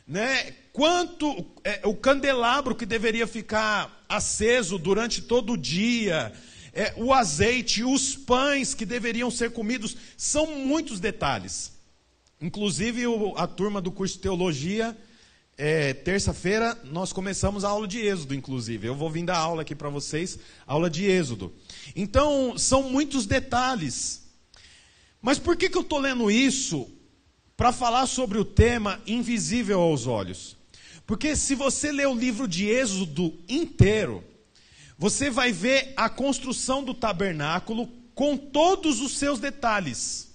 né? 0.07 0.55
Quanto 0.73 1.45
é, 1.63 1.81
o 1.83 1.93
candelabro 1.93 2.73
que 2.73 2.87
deveria 2.87 3.27
ficar 3.27 4.03
aceso 4.09 4.79
durante 4.79 5.21
todo 5.21 5.53
o 5.53 5.57
dia, 5.57 6.33
é, 6.73 6.91
o 6.97 7.13
azeite, 7.13 7.83
os 7.83 8.15
pães 8.15 8.73
que 8.73 8.85
deveriam 8.85 9.29
ser 9.29 9.51
comidos, 9.51 9.95
são 10.17 10.55
muitos 10.55 10.99
detalhes. 10.99 11.71
Inclusive 12.41 13.03
a 13.35 13.45
turma 13.45 13.79
do 13.79 13.91
curso 13.91 14.15
de 14.15 14.21
teologia 14.21 14.97
é, 15.57 15.93
terça-feira 15.93 16.77
nós 16.85 17.13
começamos 17.13 17.63
a 17.63 17.69
aula 17.69 17.87
de 17.87 17.99
Êxodo, 17.99 18.33
inclusive. 18.33 18.87
Eu 18.87 18.95
vou 18.95 19.09
vir 19.09 19.25
dar 19.25 19.37
aula 19.37 19.61
aqui 19.61 19.75
para 19.75 19.89
vocês, 19.89 20.39
aula 20.65 20.89
de 20.89 21.05
Êxodo. 21.05 21.53
Então, 21.95 22.57
são 22.57 22.83
muitos 22.83 23.25
detalhes. 23.25 24.23
Mas 25.21 25.37
por 25.37 25.55
que, 25.55 25.69
que 25.69 25.77
eu 25.77 25.83
estou 25.83 25.99
lendo 25.99 26.31
isso? 26.31 26.89
Para 27.55 27.71
falar 27.71 28.07
sobre 28.07 28.39
o 28.39 28.45
tema 28.45 28.99
invisível 29.05 29.79
aos 29.79 30.07
olhos. 30.07 30.57
Porque 31.05 31.35
se 31.35 31.53
você 31.53 31.91
ler 31.91 32.07
o 32.07 32.15
livro 32.15 32.47
de 32.47 32.67
Êxodo 32.67 33.37
inteiro, 33.47 34.23
você 34.97 35.29
vai 35.29 35.51
ver 35.51 35.93
a 35.95 36.09
construção 36.09 36.83
do 36.83 36.93
tabernáculo 36.93 37.87
com 38.15 38.35
todos 38.35 38.99
os 38.99 39.17
seus 39.17 39.39
detalhes 39.39 40.30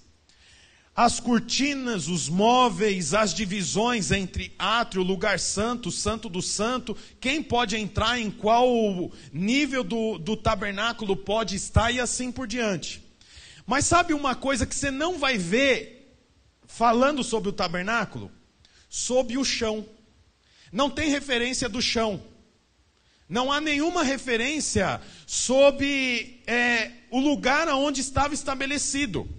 as 0.97 1.19
cortinas, 1.19 2.07
os 2.07 2.27
móveis, 2.27 3.13
as 3.13 3.31
divisões 3.31 4.09
entre 4.09 4.51
átrio, 4.57 5.03
lugar 5.03 5.39
santo, 5.39 5.91
santo 5.91 6.27
do 6.27 6.41
santo, 6.41 6.97
quem 7.19 7.43
pode 7.43 7.77
entrar 7.77 8.19
em 8.19 8.31
qual 8.31 8.67
nível 9.31 9.83
do, 9.83 10.17
do 10.17 10.35
tabernáculo 10.35 11.15
pode 11.15 11.55
estar 11.55 11.91
e 11.91 11.99
assim 11.99 12.31
por 12.31 12.47
diante. 12.47 12.99
Mas 13.63 13.85
sabe 13.85 14.11
uma 14.11 14.33
coisa 14.33 14.65
que 14.65 14.73
você 14.73 14.89
não 14.89 15.19
vai 15.19 15.37
ver 15.37 16.17
falando 16.65 17.23
sobre 17.23 17.49
o 17.49 17.53
tabernáculo? 17.53 18.31
Sobre 18.89 19.37
o 19.37 19.45
chão. 19.45 19.85
Não 20.71 20.89
tem 20.89 21.11
referência 21.11 21.69
do 21.69 21.79
chão. 21.79 22.19
Não 23.29 23.51
há 23.51 23.61
nenhuma 23.61 24.01
referência 24.01 24.99
sobre 25.27 26.41
é, 26.47 26.91
o 27.11 27.19
lugar 27.19 27.67
onde 27.67 28.01
estava 28.01 28.33
estabelecido. 28.33 29.36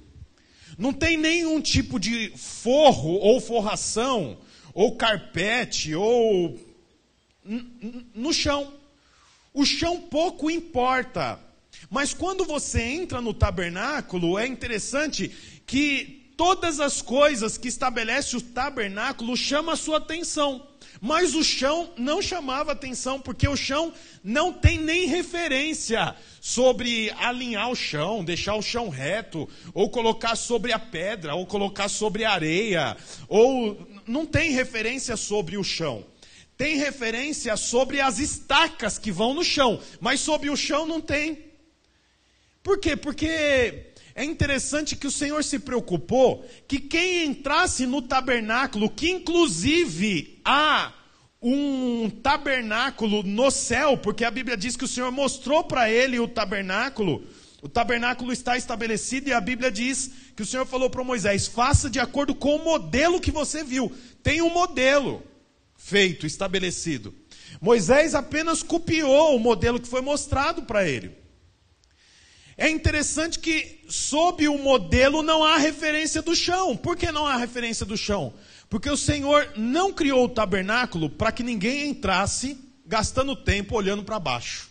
Não 0.79 0.93
tem 0.93 1.17
nenhum 1.17 1.61
tipo 1.61 1.99
de 1.99 2.31
forro 2.37 3.15
ou 3.15 3.41
forração, 3.41 4.39
ou 4.73 4.95
carpete, 4.95 5.93
ou 5.93 6.57
no 8.15 8.33
chão. 8.33 8.73
O 9.53 9.65
chão 9.65 10.01
pouco 10.03 10.49
importa. 10.49 11.41
Mas 11.91 12.15
quando 12.15 12.45
você 12.45 12.81
entra 12.81 13.21
no 13.21 13.35
tabernáculo, 13.35 14.39
é 14.39 14.47
interessante 14.47 15.33
que 15.67 16.33
todas 16.37 16.79
as 16.79 17.03
coisas 17.03 17.59
que 17.59 17.67
estabelece 17.67 18.37
o 18.37 18.41
tabernáculo 18.41 19.37
chamam 19.37 19.73
a 19.73 19.77
sua 19.77 19.97
atenção. 19.97 20.65
Mas 21.01 21.35
o 21.35 21.45
chão 21.45 21.93
não 21.97 22.21
chamava 22.21 22.73
atenção, 22.73 23.21
porque 23.21 23.47
o 23.47 23.57
chão 23.57 23.93
não 24.23 24.53
tem 24.53 24.79
nem 24.79 25.07
referência 25.07 26.15
sobre 26.41 27.11
alinhar 27.19 27.71
o 27.71 27.77
chão, 27.77 28.25
deixar 28.25 28.55
o 28.55 28.63
chão 28.63 28.89
reto, 28.89 29.49
ou 29.73 29.91
colocar 29.91 30.35
sobre 30.35 30.73
a 30.73 30.79
pedra, 30.79 31.35
ou 31.35 31.47
colocar 31.47 31.89
sobre 31.89 32.25
a 32.25 32.33
areia, 32.33 32.97
ou 33.29 33.87
não 34.07 34.27
tem 34.27 34.51
referência 34.51 35.17
sobre 35.17 35.57
o 35.57 35.65
chão. 35.65 36.05
Tem 36.57 36.77
referência 36.77 37.57
sobre 37.57 38.01
as 38.01 38.19
estacas 38.19 38.99
que 38.99 39.13
vão 39.13 39.33
no 39.33 39.45
chão, 39.45 39.81
mas 40.01 40.19
sobre 40.19 40.51
o 40.51 40.57
chão 40.57 40.87
não 40.87 41.01
tem. 41.01 41.47
Por 42.63 42.81
quê? 42.81 42.97
Porque 42.97 43.93
é 44.19 44.25
interessante 44.25 44.97
que 44.97 45.07
o 45.07 45.13
Senhor 45.13 45.45
se 45.45 45.61
preocupou 45.61 46.45
que 46.67 46.81
quem 46.81 47.25
entrasse 47.25 47.87
no 47.87 48.03
tabernáculo, 48.03 48.91
que 48.91 49.09
inclusive 49.09 50.41
há 50.45 50.93
um 51.41 52.11
tabernáculo 52.11 53.23
no 53.23 53.49
céu, 53.53 53.97
porque 53.97 54.25
a 54.25 54.31
Bíblia 54.33 54.57
diz 54.57 54.75
que 54.75 54.85
o 54.85 54.89
Senhor 54.89 55.13
mostrou 55.13 55.63
para 55.63 55.89
ele 55.89 56.19
o 56.19 56.27
tabernáculo. 56.27 57.25
O 57.63 57.69
tabernáculo 57.69 58.33
está 58.33 58.57
estabelecido 58.57 59.29
e 59.29 59.33
a 59.33 59.41
Bíblia 59.41 59.71
diz 59.71 60.11
que 60.35 60.43
o 60.43 60.47
Senhor 60.47 60.67
falou 60.67 60.91
para 60.91 61.05
Moisés: 61.05 61.47
faça 61.47 61.89
de 61.89 62.01
acordo 62.01 62.35
com 62.35 62.57
o 62.57 62.65
modelo 62.65 63.21
que 63.21 63.31
você 63.31 63.63
viu. 63.63 63.93
Tem 64.21 64.43
um 64.43 64.51
modelo 64.51 65.23
feito, 65.77 66.27
estabelecido. 66.27 67.15
Moisés 67.61 68.17
apenas 68.17 68.65
copiou 68.65 69.37
o 69.37 69.39
modelo 69.39 69.79
que 69.79 69.87
foi 69.87 70.01
mostrado 70.01 70.65
para 70.65 70.89
ele. 70.89 71.28
É 72.61 72.69
interessante 72.69 73.39
que, 73.39 73.85
sob 73.89 74.49
o 74.49 74.59
modelo, 74.59 75.23
não 75.23 75.45
há 75.45 75.59
referência 75.59 76.21
do 76.21 76.35
chão. 76.35 76.77
Por 76.77 76.97
que 76.97 77.13
não 77.13 77.25
há 77.25 77.37
referência 77.37 77.87
do 77.87 77.97
chão? 77.97 78.35
Porque 78.69 78.91
o 78.91 78.97
Senhor 78.97 79.53
não 79.57 79.93
criou 79.93 80.25
o 80.25 80.29
tabernáculo 80.29 81.09
para 81.09 81.31
que 81.31 81.45
ninguém 81.45 81.89
entrasse 81.89 82.59
gastando 82.85 83.37
tempo 83.37 83.77
olhando 83.77 84.03
para 84.03 84.19
baixo. 84.19 84.69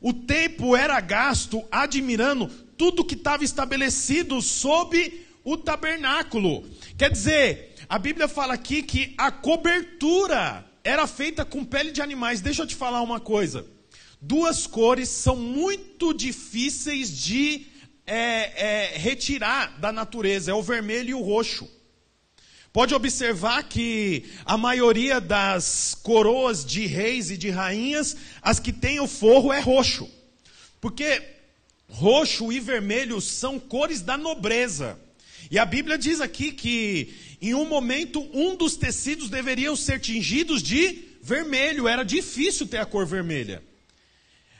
O 0.00 0.12
tempo 0.12 0.76
era 0.76 1.00
gasto 1.00 1.64
admirando 1.72 2.46
tudo 2.78 3.04
que 3.04 3.16
estava 3.16 3.42
estabelecido 3.42 4.40
sob 4.40 5.26
o 5.42 5.56
tabernáculo. 5.56 6.70
Quer 6.96 7.10
dizer, 7.10 7.74
a 7.88 7.98
Bíblia 7.98 8.28
fala 8.28 8.54
aqui 8.54 8.80
que 8.80 9.12
a 9.18 9.32
cobertura 9.32 10.64
era 10.84 11.04
feita 11.08 11.44
com 11.44 11.64
pele 11.64 11.90
de 11.90 12.00
animais. 12.00 12.40
Deixa 12.40 12.62
eu 12.62 12.66
te 12.66 12.76
falar 12.76 13.02
uma 13.02 13.18
coisa. 13.18 13.66
Duas 14.26 14.66
cores 14.66 15.08
são 15.08 15.36
muito 15.36 16.12
difíceis 16.12 17.16
de 17.16 17.64
é, 18.04 18.16
é, 18.16 18.98
retirar 18.98 19.78
da 19.78 19.92
natureza: 19.92 20.50
é 20.50 20.54
o 20.54 20.64
vermelho 20.64 21.10
e 21.10 21.14
o 21.14 21.22
roxo. 21.22 21.70
Pode 22.72 22.92
observar 22.92 23.62
que 23.68 24.24
a 24.44 24.58
maioria 24.58 25.20
das 25.20 25.96
coroas 26.02 26.64
de 26.64 26.86
reis 26.86 27.30
e 27.30 27.36
de 27.36 27.50
rainhas, 27.50 28.16
as 28.42 28.58
que 28.58 28.72
têm 28.72 28.98
o 28.98 29.06
forro 29.06 29.52
é 29.52 29.60
roxo. 29.60 30.10
Porque 30.80 31.22
roxo 31.88 32.52
e 32.52 32.58
vermelho 32.58 33.20
são 33.20 33.60
cores 33.60 34.02
da 34.02 34.18
nobreza. 34.18 34.98
E 35.48 35.56
a 35.56 35.64
Bíblia 35.64 35.96
diz 35.96 36.20
aqui 36.20 36.50
que 36.50 37.14
em 37.40 37.54
um 37.54 37.64
momento 37.64 38.28
um 38.32 38.56
dos 38.56 38.74
tecidos 38.74 39.30
deveriam 39.30 39.76
ser 39.76 40.00
tingidos 40.00 40.64
de 40.64 41.04
vermelho, 41.22 41.86
era 41.86 42.02
difícil 42.02 42.66
ter 42.66 42.78
a 42.78 42.84
cor 42.84 43.06
vermelha. 43.06 43.62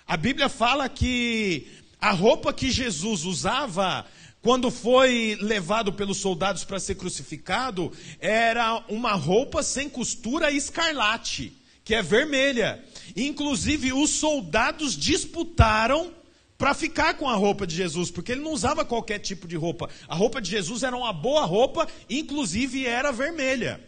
A 0.06 0.16
Bíblia 0.16 0.48
fala 0.48 0.88
que 0.88 1.66
a 2.00 2.12
roupa 2.12 2.52
que 2.52 2.70
Jesus 2.70 3.24
usava 3.24 4.06
quando 4.46 4.70
foi 4.70 5.36
levado 5.40 5.92
pelos 5.92 6.18
soldados 6.18 6.62
para 6.62 6.78
ser 6.78 6.94
crucificado, 6.94 7.92
era 8.20 8.80
uma 8.88 9.10
roupa 9.14 9.60
sem 9.60 9.88
costura 9.88 10.52
escarlate, 10.52 11.52
que 11.84 11.92
é 11.92 12.00
vermelha. 12.00 12.80
Inclusive, 13.16 13.92
os 13.92 14.10
soldados 14.10 14.96
disputaram 14.96 16.12
para 16.56 16.74
ficar 16.74 17.14
com 17.14 17.28
a 17.28 17.34
roupa 17.34 17.66
de 17.66 17.74
Jesus, 17.74 18.08
porque 18.08 18.30
ele 18.30 18.40
não 18.40 18.52
usava 18.52 18.84
qualquer 18.84 19.18
tipo 19.18 19.48
de 19.48 19.56
roupa. 19.56 19.90
A 20.06 20.14
roupa 20.14 20.40
de 20.40 20.48
Jesus 20.48 20.84
era 20.84 20.96
uma 20.96 21.12
boa 21.12 21.44
roupa, 21.44 21.88
inclusive 22.08 22.86
era 22.86 23.10
vermelha. 23.10 23.80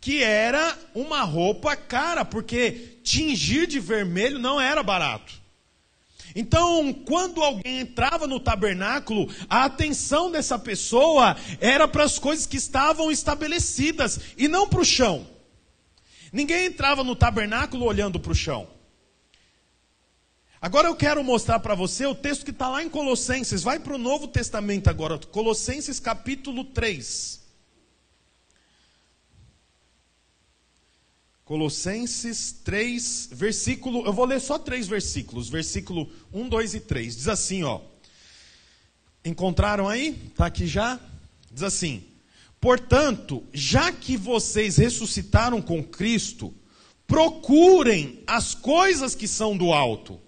que 0.00 0.22
era 0.22 0.78
uma 0.94 1.22
roupa 1.22 1.74
cara, 1.74 2.24
porque 2.24 2.98
tingir 3.02 3.66
de 3.66 3.80
vermelho 3.80 4.38
não 4.38 4.60
era 4.60 4.82
barato. 4.82 5.37
Então, 6.34 6.92
quando 6.92 7.42
alguém 7.42 7.80
entrava 7.80 8.26
no 8.26 8.38
tabernáculo, 8.38 9.28
a 9.48 9.64
atenção 9.64 10.30
dessa 10.30 10.58
pessoa 10.58 11.36
era 11.60 11.88
para 11.88 12.04
as 12.04 12.18
coisas 12.18 12.46
que 12.46 12.56
estavam 12.56 13.10
estabelecidas 13.10 14.20
e 14.36 14.48
não 14.48 14.68
para 14.68 14.80
o 14.80 14.84
chão. 14.84 15.26
Ninguém 16.32 16.66
entrava 16.66 17.02
no 17.02 17.16
tabernáculo 17.16 17.84
olhando 17.86 18.20
para 18.20 18.32
o 18.32 18.34
chão. 18.34 18.68
Agora 20.60 20.88
eu 20.88 20.96
quero 20.96 21.22
mostrar 21.22 21.60
para 21.60 21.74
você 21.74 22.04
o 22.04 22.14
texto 22.14 22.44
que 22.44 22.50
está 22.50 22.68
lá 22.68 22.82
em 22.82 22.88
Colossenses. 22.88 23.62
Vai 23.62 23.78
para 23.78 23.94
o 23.94 23.98
Novo 23.98 24.26
Testamento 24.26 24.88
agora, 24.88 25.16
Colossenses 25.18 26.00
capítulo 26.00 26.64
3. 26.64 27.47
Colossenses 31.48 32.52
3, 32.62 33.30
versículo, 33.32 34.04
eu 34.04 34.12
vou 34.12 34.26
ler 34.26 34.38
só 34.38 34.58
três 34.58 34.86
versículos, 34.86 35.48
versículo 35.48 36.06
1, 36.30 36.46
2 36.46 36.74
e 36.74 36.80
3. 36.80 37.16
Diz 37.16 37.26
assim, 37.26 37.62
ó. 37.62 37.80
Encontraram 39.24 39.88
aí? 39.88 40.10
Está 40.26 40.44
aqui 40.44 40.66
já? 40.66 41.00
Diz 41.50 41.62
assim: 41.62 42.04
Portanto, 42.60 43.42
já 43.50 43.90
que 43.90 44.14
vocês 44.14 44.76
ressuscitaram 44.76 45.62
com 45.62 45.82
Cristo, 45.82 46.54
procurem 47.06 48.22
as 48.26 48.54
coisas 48.54 49.14
que 49.14 49.26
são 49.26 49.56
do 49.56 49.72
alto. 49.72 50.20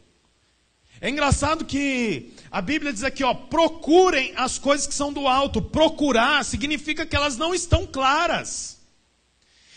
É 1.02 1.10
engraçado 1.10 1.66
que 1.66 2.32
a 2.50 2.62
Bíblia 2.62 2.94
diz 2.94 3.04
aqui, 3.04 3.22
ó, 3.22 3.34
procurem 3.34 4.32
as 4.36 4.58
coisas 4.58 4.86
que 4.86 4.94
são 4.94 5.12
do 5.12 5.28
alto. 5.28 5.60
Procurar 5.60 6.46
significa 6.46 7.04
que 7.04 7.14
elas 7.14 7.36
não 7.36 7.54
estão 7.54 7.86
claras. 7.86 8.79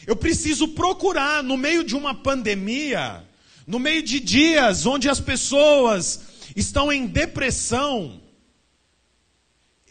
Eu 0.06 0.16
preciso 0.16 0.70
procurar, 0.70 1.42
no 1.44 1.56
meio 1.56 1.84
de 1.84 1.96
uma 1.96 2.14
pandemia, 2.14 3.24
no 3.66 3.80
meio 3.80 4.04
de 4.04 4.20
dias 4.20 4.86
onde 4.86 5.08
as 5.08 5.20
pessoas 5.20 6.22
estão 6.56 6.92
em 6.92 7.08
depressão, 7.08 8.22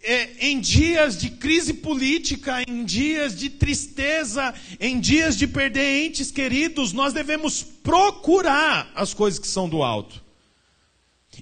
é, 0.03 0.49
em 0.49 0.61
dias 0.61 1.17
de 1.17 1.31
crise 1.31 1.75
política, 1.75 2.63
em 2.69 2.85
dias 2.85 3.39
de 3.39 3.49
tristeza, 3.49 4.53
em 4.81 5.01
dias 5.01 5.39
de 5.39 5.47
perder 5.47 6.05
entes 6.05 6.31
queridos, 6.31 6.93
nós 6.93 7.13
devemos 7.13 7.63
procurar 7.63 8.91
as 8.95 9.15
coisas 9.15 9.39
que 9.39 9.47
são 9.47 9.69
do 9.69 9.83
alto. 9.83 10.21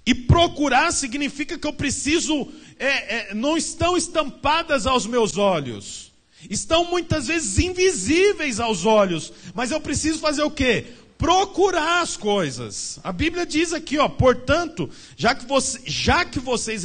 E 0.06 0.14
procurar 0.14 0.92
significa 0.92 1.58
que 1.58 1.66
eu 1.66 1.72
preciso, 1.72 2.48
é, 2.78 3.30
é, 3.30 3.34
não 3.34 3.56
estão 3.56 3.96
estampadas 3.96 4.86
aos 4.86 5.06
meus 5.06 5.36
olhos 5.36 6.09
estão 6.48 6.84
muitas 6.84 7.26
vezes 7.26 7.58
invisíveis 7.58 8.60
aos 8.60 8.86
olhos, 8.86 9.32
mas 9.54 9.70
eu 9.70 9.80
preciso 9.80 10.18
fazer 10.18 10.42
o 10.42 10.50
quê? 10.50 10.86
Procurar 11.18 12.00
as 12.00 12.16
coisas. 12.16 12.98
A 13.04 13.12
Bíblia 13.12 13.44
diz 13.44 13.72
aqui, 13.72 13.98
ó, 13.98 14.08
portanto, 14.08 14.88
já 15.16 15.34
que, 15.34 15.44
você, 15.44 15.80
já 15.84 16.24
que 16.24 16.40
vocês 16.40 16.84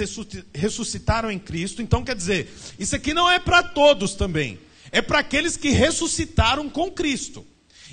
ressuscitaram 0.53 1.31
em 1.31 1.39
Cristo, 1.39 1.81
então 1.81 2.03
quer 2.03 2.15
dizer, 2.15 2.53
isso 2.77 2.95
aqui 2.95 3.13
não 3.13 3.31
é 3.31 3.39
para 3.39 3.63
todos 3.63 4.13
também, 4.13 4.59
é 4.91 5.01
para 5.01 5.19
aqueles 5.19 5.55
que 5.55 5.69
ressuscitaram 5.69 6.69
com 6.69 6.91
Cristo. 6.91 7.45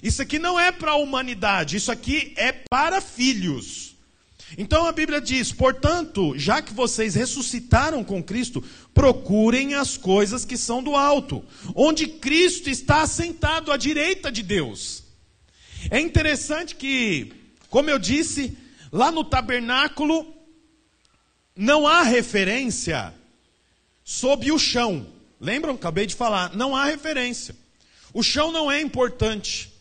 Isso 0.03 0.21
aqui 0.21 0.39
não 0.39 0.59
é 0.59 0.73
para 0.73 0.93
a 0.93 0.97
humanidade, 0.97 1.77
isso 1.77 1.93
aqui 1.93 2.33
é 2.37 2.51
para 2.51 3.01
filhos. 3.01 3.92
Então 4.57 4.87
a 4.87 4.93
Bíblia 4.93 5.21
diz: 5.21 5.53
portanto, 5.53 6.35
já 6.37 6.61
que 6.61 6.73
vocês 6.73 7.15
ressuscitaram 7.15 8.05
com 8.05 8.23
Cristo, 8.23 8.63
procurem 8.93 9.75
as 9.75 9.97
coisas 9.97 10.45
que 10.45 10.57
são 10.57 10.83
do 10.83 10.95
alto, 10.95 11.45
onde 11.75 12.07
Cristo 12.07 12.69
está 12.69 13.03
assentado 13.03 13.73
à 13.73 13.77
direita 13.77 14.31
de 14.31 14.43
Deus. 14.43 15.05
É 15.91 16.01
interessante 16.01 16.77
que, 16.77 17.33
como 17.69 17.91
eu 17.91 17.99
disse, 17.99 18.57
lá 18.93 19.11
no 19.11 19.25
tabernáculo 19.25 20.33
não 21.57 21.87
há 21.87 22.03
referência 22.03 23.13
sobre 24.05 24.53
o 24.53 24.59
chão. 24.59 25.07
Lembram? 25.41 25.75
Acabei 25.75 26.07
de 26.07 26.15
falar, 26.15 26.55
não 26.55 26.77
há 26.77 26.85
referência. 26.85 27.57
O 28.13 28.23
chão 28.23 28.53
não 28.53 28.71
é 28.71 28.81
importante. 28.81 29.73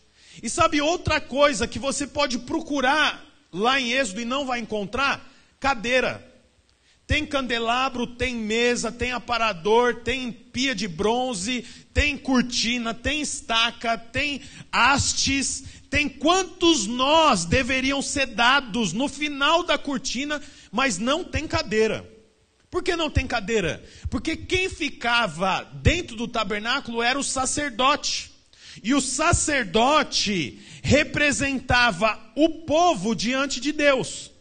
E 0.41 0.49
sabe 0.49 0.81
outra 0.81 1.19
coisa 1.19 1.67
que 1.67 1.77
você 1.77 2.07
pode 2.07 2.39
procurar 2.39 3.30
lá 3.51 3.79
em 3.79 3.91
Êxodo 3.91 4.21
e 4.21 4.25
não 4.25 4.45
vai 4.45 4.59
encontrar 4.59 5.29
cadeira. 5.59 6.27
Tem 7.05 7.25
candelabro, 7.25 8.07
tem 8.07 8.35
mesa, 8.35 8.89
tem 8.91 9.11
aparador, 9.11 9.95
tem 9.95 10.31
pia 10.31 10.73
de 10.73 10.87
bronze, 10.87 11.65
tem 11.93 12.17
cortina, 12.17 12.93
tem 12.93 13.21
estaca, 13.21 13.97
tem 13.97 14.41
hastes, 14.71 15.63
tem 15.89 16.07
quantos 16.07 16.87
nós 16.87 17.43
deveriam 17.43 18.01
ser 18.01 18.27
dados 18.27 18.93
no 18.93 19.09
final 19.09 19.63
da 19.63 19.77
cortina, 19.77 20.41
mas 20.71 20.97
não 20.97 21.21
tem 21.21 21.45
cadeira. 21.45 22.09
Por 22.69 22.81
que 22.81 22.95
não 22.95 23.09
tem 23.09 23.27
cadeira? 23.27 23.83
Porque 24.09 24.37
quem 24.37 24.69
ficava 24.69 25.69
dentro 25.73 26.15
do 26.15 26.29
tabernáculo 26.29 27.03
era 27.03 27.19
o 27.19 27.23
sacerdote. 27.23 28.31
E 28.81 28.93
o 28.93 29.01
sacerdote 29.01 30.61
representava 30.81 32.19
o 32.35 32.49
povo 32.65 33.15
diante 33.15 33.59
de 33.59 33.71
Deus. 33.71 34.31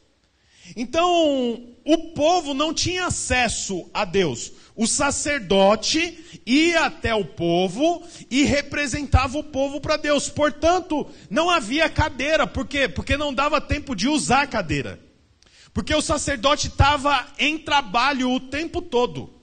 Então, 0.76 1.66
o 1.84 1.98
povo 2.14 2.54
não 2.54 2.72
tinha 2.72 3.06
acesso 3.06 3.88
a 3.92 4.04
Deus. 4.04 4.52
O 4.76 4.86
sacerdote 4.86 6.40
ia 6.46 6.86
até 6.86 7.14
o 7.14 7.24
povo 7.24 8.02
e 8.30 8.44
representava 8.44 9.38
o 9.38 9.44
povo 9.44 9.80
para 9.80 9.96
Deus. 9.96 10.28
Portanto, 10.28 11.06
não 11.28 11.50
havia 11.50 11.88
cadeira. 11.88 12.46
Por 12.46 12.66
quê? 12.66 12.88
Porque 12.88 13.16
não 13.16 13.34
dava 13.34 13.60
tempo 13.60 13.94
de 13.94 14.08
usar 14.08 14.42
a 14.42 14.46
cadeira. 14.46 15.00
Porque 15.74 15.94
o 15.94 16.02
sacerdote 16.02 16.68
estava 16.68 17.26
em 17.38 17.58
trabalho 17.58 18.30
o 18.30 18.40
tempo 18.40 18.80
todo. 18.80 19.39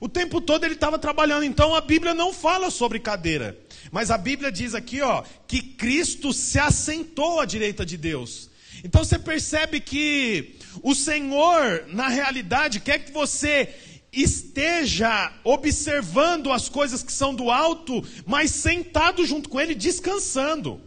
O 0.00 0.08
tempo 0.08 0.40
todo 0.40 0.64
ele 0.64 0.74
estava 0.74 0.98
trabalhando. 0.98 1.44
Então 1.44 1.74
a 1.74 1.80
Bíblia 1.80 2.14
não 2.14 2.32
fala 2.32 2.70
sobre 2.70 3.00
cadeira. 3.00 3.58
Mas 3.90 4.10
a 4.10 4.18
Bíblia 4.18 4.52
diz 4.52 4.74
aqui, 4.74 5.00
ó, 5.00 5.22
que 5.46 5.60
Cristo 5.60 6.32
se 6.32 6.58
assentou 6.58 7.40
à 7.40 7.44
direita 7.44 7.84
de 7.84 7.96
Deus. 7.96 8.50
Então 8.84 9.02
você 9.02 9.18
percebe 9.18 9.80
que 9.80 10.56
o 10.82 10.94
Senhor, 10.94 11.84
na 11.88 12.08
realidade, 12.08 12.80
quer 12.80 13.00
que 13.00 13.10
você 13.10 13.74
esteja 14.12 15.32
observando 15.44 16.50
as 16.52 16.68
coisas 16.68 17.02
que 17.02 17.12
são 17.12 17.34
do 17.34 17.50
alto, 17.50 18.02
mas 18.24 18.50
sentado 18.50 19.24
junto 19.26 19.48
com 19.48 19.60
Ele, 19.60 19.74
descansando. 19.74 20.80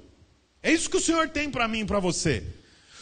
É 0.63 0.71
isso 0.71 0.89
que 0.89 0.97
o 0.97 1.01
Senhor 1.01 1.29
tem 1.29 1.49
para 1.49 1.67
mim 1.67 1.81
e 1.81 1.85
para 1.85 1.99
você. 1.99 2.43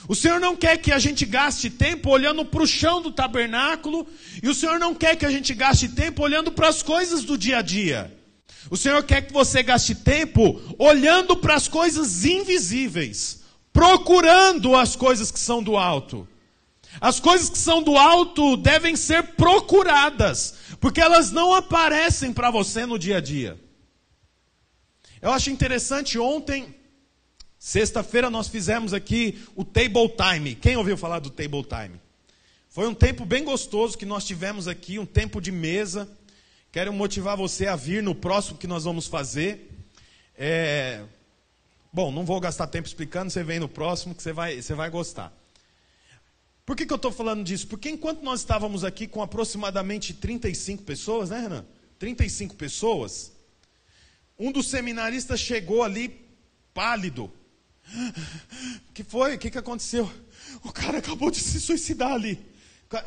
O 0.07 0.15
Senhor 0.15 0.39
não 0.39 0.55
quer 0.55 0.77
que 0.77 0.91
a 0.91 0.99
gente 0.99 1.25
gaste 1.25 1.69
tempo 1.69 2.09
olhando 2.09 2.45
para 2.45 2.63
o 2.63 2.67
chão 2.67 3.01
do 3.01 3.11
tabernáculo, 3.11 4.07
e 4.41 4.47
o 4.47 4.55
Senhor 4.55 4.79
não 4.79 4.95
quer 4.95 5.15
que 5.15 5.25
a 5.25 5.31
gente 5.31 5.53
gaste 5.53 5.89
tempo 5.89 6.23
olhando 6.23 6.51
para 6.51 6.67
as 6.67 6.81
coisas 6.81 7.23
do 7.23 7.37
dia 7.37 7.59
a 7.59 7.61
dia. 7.61 8.15
O 8.69 8.77
Senhor 8.77 9.03
quer 9.03 9.21
que 9.21 9.33
você 9.33 9.61
gaste 9.61 9.95
tempo 9.95 10.59
olhando 10.77 11.35
para 11.35 11.55
as 11.55 11.67
coisas 11.67 12.25
invisíveis, 12.25 13.41
procurando 13.71 14.75
as 14.75 14.95
coisas 14.95 15.31
que 15.31 15.39
são 15.39 15.61
do 15.61 15.77
alto. 15.77 16.27
As 16.99 17.19
coisas 17.19 17.49
que 17.49 17.57
são 17.57 17.83
do 17.83 17.97
alto 17.97 18.57
devem 18.57 18.95
ser 18.95 19.23
procuradas, 19.35 20.55
porque 20.79 20.99
elas 20.99 21.31
não 21.31 21.53
aparecem 21.53 22.33
para 22.33 22.49
você 22.49 22.85
no 22.85 22.97
dia 22.97 23.17
a 23.17 23.21
dia. 23.21 23.59
Eu 25.21 25.31
acho 25.31 25.49
interessante, 25.49 26.17
ontem, 26.17 26.75
sexta-feira, 27.59 28.29
nós 28.29 28.47
fizemos 28.47 28.93
aqui 28.93 29.45
o 29.55 29.65
Table 29.65 30.09
Time. 30.09 30.55
Quem 30.55 30.77
ouviu 30.77 30.95
falar 30.95 31.19
do 31.19 31.29
Table 31.29 31.63
Time? 31.63 31.99
Foi 32.69 32.87
um 32.87 32.93
tempo 32.95 33.25
bem 33.25 33.43
gostoso 33.43 33.97
que 33.97 34.05
nós 34.05 34.25
tivemos 34.25 34.67
aqui, 34.67 34.97
um 34.97 35.05
tempo 35.05 35.41
de 35.41 35.51
mesa. 35.51 36.09
Quero 36.71 36.93
motivar 36.93 37.35
você 37.35 37.67
a 37.67 37.75
vir 37.75 38.01
no 38.01 38.15
próximo 38.15 38.57
que 38.57 38.67
nós 38.67 38.85
vamos 38.85 39.07
fazer. 39.07 39.69
É... 40.37 41.03
Bom, 41.91 42.11
não 42.11 42.23
vou 42.23 42.39
gastar 42.39 42.67
tempo 42.67 42.87
explicando, 42.87 43.29
você 43.29 43.43
vem 43.43 43.59
no 43.59 43.67
próximo 43.67 44.15
que 44.15 44.23
você 44.23 44.31
vai, 44.31 44.61
você 44.61 44.73
vai 44.73 44.89
gostar. 44.89 45.33
Por 46.65 46.75
que, 46.75 46.85
que 46.85 46.93
eu 46.93 46.97
estou 46.97 47.11
falando 47.11 47.43
disso? 47.43 47.67
Porque 47.67 47.89
enquanto 47.89 48.21
nós 48.21 48.41
estávamos 48.41 48.83
aqui 48.83 49.07
com 49.07 49.23
aproximadamente 49.23 50.13
35 50.13 50.83
pessoas, 50.83 51.31
né, 51.31 51.39
Renan? 51.39 51.65
35 51.97 52.55
pessoas, 52.55 53.31
um 54.37 54.51
dos 54.51 54.69
seminaristas 54.69 55.39
chegou 55.39 55.83
ali 55.83 56.23
pálido. 56.73 57.31
Que 58.93 59.03
foi? 59.03 59.35
O 59.35 59.39
que, 59.39 59.49
que 59.49 59.57
aconteceu? 59.57 60.11
O 60.63 60.71
cara 60.71 60.97
acabou 60.97 61.31
de 61.31 61.39
se 61.39 61.59
suicidar 61.59 62.11
ali. 62.11 62.39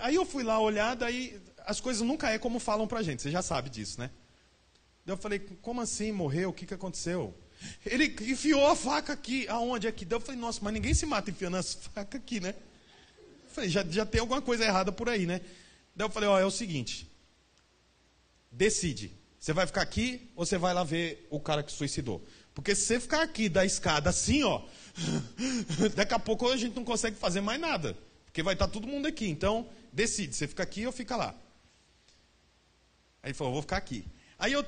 Aí 0.00 0.14
eu 0.14 0.24
fui 0.24 0.42
lá 0.42 0.60
olhar, 0.60 0.94
daí 0.94 1.40
as 1.64 1.80
coisas 1.80 2.02
nunca 2.02 2.30
é 2.30 2.38
como 2.38 2.58
falam 2.58 2.86
pra 2.86 3.02
gente, 3.02 3.22
você 3.22 3.30
já 3.30 3.42
sabe 3.42 3.68
disso, 3.68 4.00
né? 4.00 4.10
Daí 5.04 5.14
eu 5.14 5.18
falei, 5.18 5.40
como 5.60 5.80
assim 5.80 6.12
morreu? 6.12 6.50
O 6.50 6.52
que, 6.52 6.66
que 6.66 6.74
aconteceu? 6.74 7.34
Ele 7.84 8.06
enfiou 8.22 8.66
a 8.66 8.76
faca 8.76 9.12
aqui, 9.12 9.46
aonde 9.48 9.86
aqui? 9.86 10.04
Daí 10.04 10.16
eu 10.16 10.20
falei, 10.20 10.40
nossa, 10.40 10.60
mas 10.62 10.72
ninguém 10.72 10.94
se 10.94 11.06
mata 11.06 11.30
enfiando 11.30 11.56
as 11.56 11.74
facas 11.74 12.20
aqui, 12.20 12.40
né? 12.40 12.54
Eu 13.44 13.50
falei, 13.50 13.70
já, 13.70 13.84
já 13.84 14.06
tem 14.06 14.20
alguma 14.20 14.40
coisa 14.40 14.64
errada 14.64 14.92
por 14.92 15.08
aí, 15.08 15.26
né? 15.26 15.40
Daí 15.94 16.06
eu 16.06 16.10
falei, 16.10 16.28
ó, 16.28 16.38
é 16.38 16.44
o 16.44 16.50
seguinte, 16.50 17.10
decide, 18.50 19.12
você 19.38 19.52
vai 19.52 19.66
ficar 19.66 19.82
aqui 19.82 20.30
ou 20.36 20.46
você 20.46 20.56
vai 20.56 20.72
lá 20.72 20.84
ver 20.84 21.26
o 21.30 21.40
cara 21.40 21.62
que 21.62 21.72
suicidou? 21.72 22.24
Porque 22.54 22.74
se 22.74 22.82
você 22.82 23.00
ficar 23.00 23.22
aqui 23.22 23.48
da 23.48 23.64
escada 23.64 24.10
assim, 24.10 24.42
ó, 24.42 24.62
daqui 25.96 26.14
a 26.14 26.18
pouco 26.18 26.50
a 26.50 26.56
gente 26.56 26.76
não 26.76 26.84
consegue 26.84 27.16
fazer 27.16 27.40
mais 27.40 27.60
nada. 27.60 27.96
Porque 28.24 28.42
vai 28.42 28.54
estar 28.54 28.68
todo 28.68 28.86
mundo 28.86 29.06
aqui. 29.06 29.28
Então, 29.28 29.68
decide, 29.92 30.34
você 30.34 30.46
fica 30.46 30.62
aqui 30.62 30.86
ou 30.86 30.92
fica 30.92 31.16
lá. 31.16 31.34
Aí 33.22 33.30
ele 33.30 33.34
falou, 33.34 33.52
vou 33.52 33.62
ficar 33.62 33.76
aqui. 33.76 34.04
Aí 34.38 34.52
eu, 34.52 34.64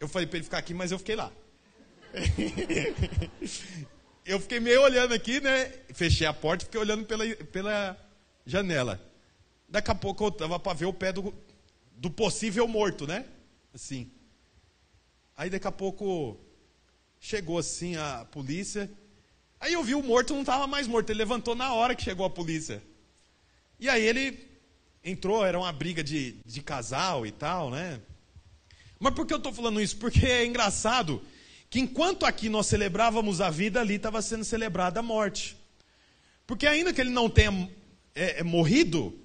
eu 0.00 0.08
falei 0.08 0.26
para 0.26 0.38
ele 0.38 0.44
ficar 0.44 0.58
aqui, 0.58 0.72
mas 0.72 0.90
eu 0.90 0.98
fiquei 0.98 1.14
lá. 1.14 1.30
eu 4.24 4.40
fiquei 4.40 4.58
meio 4.58 4.82
olhando 4.82 5.12
aqui, 5.12 5.40
né? 5.40 5.66
Fechei 5.92 6.26
a 6.26 6.32
porta 6.32 6.64
e 6.64 6.66
fiquei 6.66 6.80
olhando 6.80 7.04
pela, 7.04 7.24
pela 7.46 7.96
janela. 8.44 9.00
Daqui 9.68 9.90
a 9.90 9.94
pouco 9.94 10.24
eu 10.24 10.30
tava 10.30 10.58
para 10.58 10.72
ver 10.72 10.86
o 10.86 10.92
pé 10.92 11.12
do, 11.12 11.34
do 11.96 12.10
possível 12.10 12.66
morto, 12.66 13.06
né? 13.06 13.26
Assim. 13.74 14.10
Aí 15.36 15.50
daqui 15.50 15.66
a 15.66 15.72
pouco 15.72 16.40
chegou 17.20 17.58
assim 17.58 17.96
a 17.96 18.26
polícia. 18.30 18.90
Aí 19.60 19.72
eu 19.72 19.82
vi 19.82 19.94
o 19.94 20.02
morto 20.02 20.32
não 20.32 20.40
estava 20.40 20.66
mais 20.66 20.86
morto, 20.86 21.10
ele 21.10 21.18
levantou 21.18 21.54
na 21.54 21.72
hora 21.72 21.94
que 21.94 22.02
chegou 22.02 22.26
a 22.26 22.30
polícia. 22.30 22.82
E 23.78 23.88
aí 23.88 24.04
ele 24.04 24.46
entrou, 25.04 25.44
era 25.44 25.58
uma 25.58 25.72
briga 25.72 26.02
de, 26.02 26.36
de 26.44 26.62
casal 26.62 27.26
e 27.26 27.30
tal, 27.30 27.70
né? 27.70 28.00
Mas 28.98 29.14
por 29.14 29.26
que 29.26 29.32
eu 29.32 29.38
estou 29.38 29.52
falando 29.52 29.80
isso? 29.80 29.96
Porque 29.96 30.26
é 30.26 30.44
engraçado 30.44 31.22
que 31.68 31.80
enquanto 31.80 32.24
aqui 32.24 32.48
nós 32.48 32.66
celebrávamos 32.66 33.40
a 33.40 33.50
vida, 33.50 33.80
ali 33.80 33.94
estava 33.94 34.22
sendo 34.22 34.44
celebrada 34.44 35.00
a 35.00 35.02
morte. 35.02 35.56
Porque 36.46 36.66
ainda 36.66 36.92
que 36.92 37.00
ele 37.00 37.10
não 37.10 37.28
tenha 37.28 37.70
é, 38.14 38.40
é, 38.40 38.42
morrido, 38.42 39.18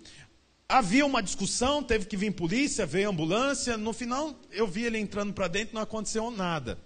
havia 0.67 1.05
uma 1.05 1.21
discussão, 1.21 1.83
teve 1.83 2.05
que 2.05 2.17
vir 2.17 2.31
polícia, 2.31 2.85
veio 2.85 3.09
ambulância, 3.09 3.77
no 3.77 3.93
final 3.93 4.37
eu 4.51 4.67
vi 4.67 4.83
ele 4.83 4.97
entrando 4.97 5.33
para 5.33 5.47
dentro, 5.47 5.75
não 5.75 5.81
aconteceu 5.81 6.29
nada. 6.31 6.77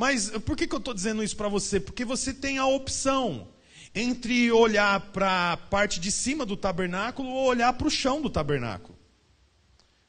Mas 0.00 0.30
por 0.30 0.56
que, 0.56 0.66
que 0.66 0.74
eu 0.74 0.78
estou 0.78 0.94
dizendo 0.94 1.22
isso 1.22 1.36
para 1.36 1.46
você? 1.46 1.78
Porque 1.78 2.06
você 2.06 2.32
tem 2.32 2.56
a 2.56 2.64
opção 2.64 3.48
entre 3.94 4.50
olhar 4.50 4.98
para 5.12 5.52
a 5.52 5.56
parte 5.58 6.00
de 6.00 6.10
cima 6.10 6.46
do 6.46 6.56
tabernáculo 6.56 7.28
ou 7.28 7.44
olhar 7.44 7.70
para 7.74 7.86
o 7.86 7.90
chão 7.90 8.22
do 8.22 8.30
tabernáculo. 8.30 8.98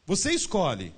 Você 0.06 0.32
escolhe. 0.32 0.93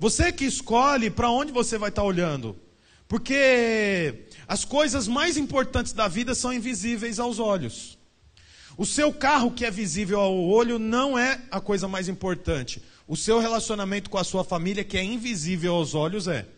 Você 0.00 0.32
que 0.32 0.44
escolhe 0.44 1.10
para 1.10 1.30
onde 1.30 1.52
você 1.52 1.78
vai 1.78 1.90
estar 1.90 2.02
tá 2.02 2.08
olhando. 2.08 2.58
Porque 3.06 4.24
as 4.48 4.64
coisas 4.64 5.06
mais 5.06 5.36
importantes 5.36 5.92
da 5.92 6.08
vida 6.08 6.34
são 6.34 6.52
invisíveis 6.52 7.20
aos 7.20 7.38
olhos. 7.38 7.96
O 8.76 8.84
seu 8.84 9.12
carro 9.12 9.52
que 9.52 9.64
é 9.64 9.70
visível 9.70 10.18
ao 10.18 10.36
olho 10.36 10.80
não 10.80 11.16
é 11.16 11.40
a 11.52 11.60
coisa 11.60 11.86
mais 11.86 12.08
importante. 12.08 12.82
O 13.06 13.16
seu 13.16 13.38
relacionamento 13.38 14.10
com 14.10 14.18
a 14.18 14.24
sua 14.24 14.42
família, 14.42 14.82
que 14.82 14.98
é 14.98 15.04
invisível 15.04 15.76
aos 15.76 15.94
olhos, 15.94 16.26
é. 16.26 16.48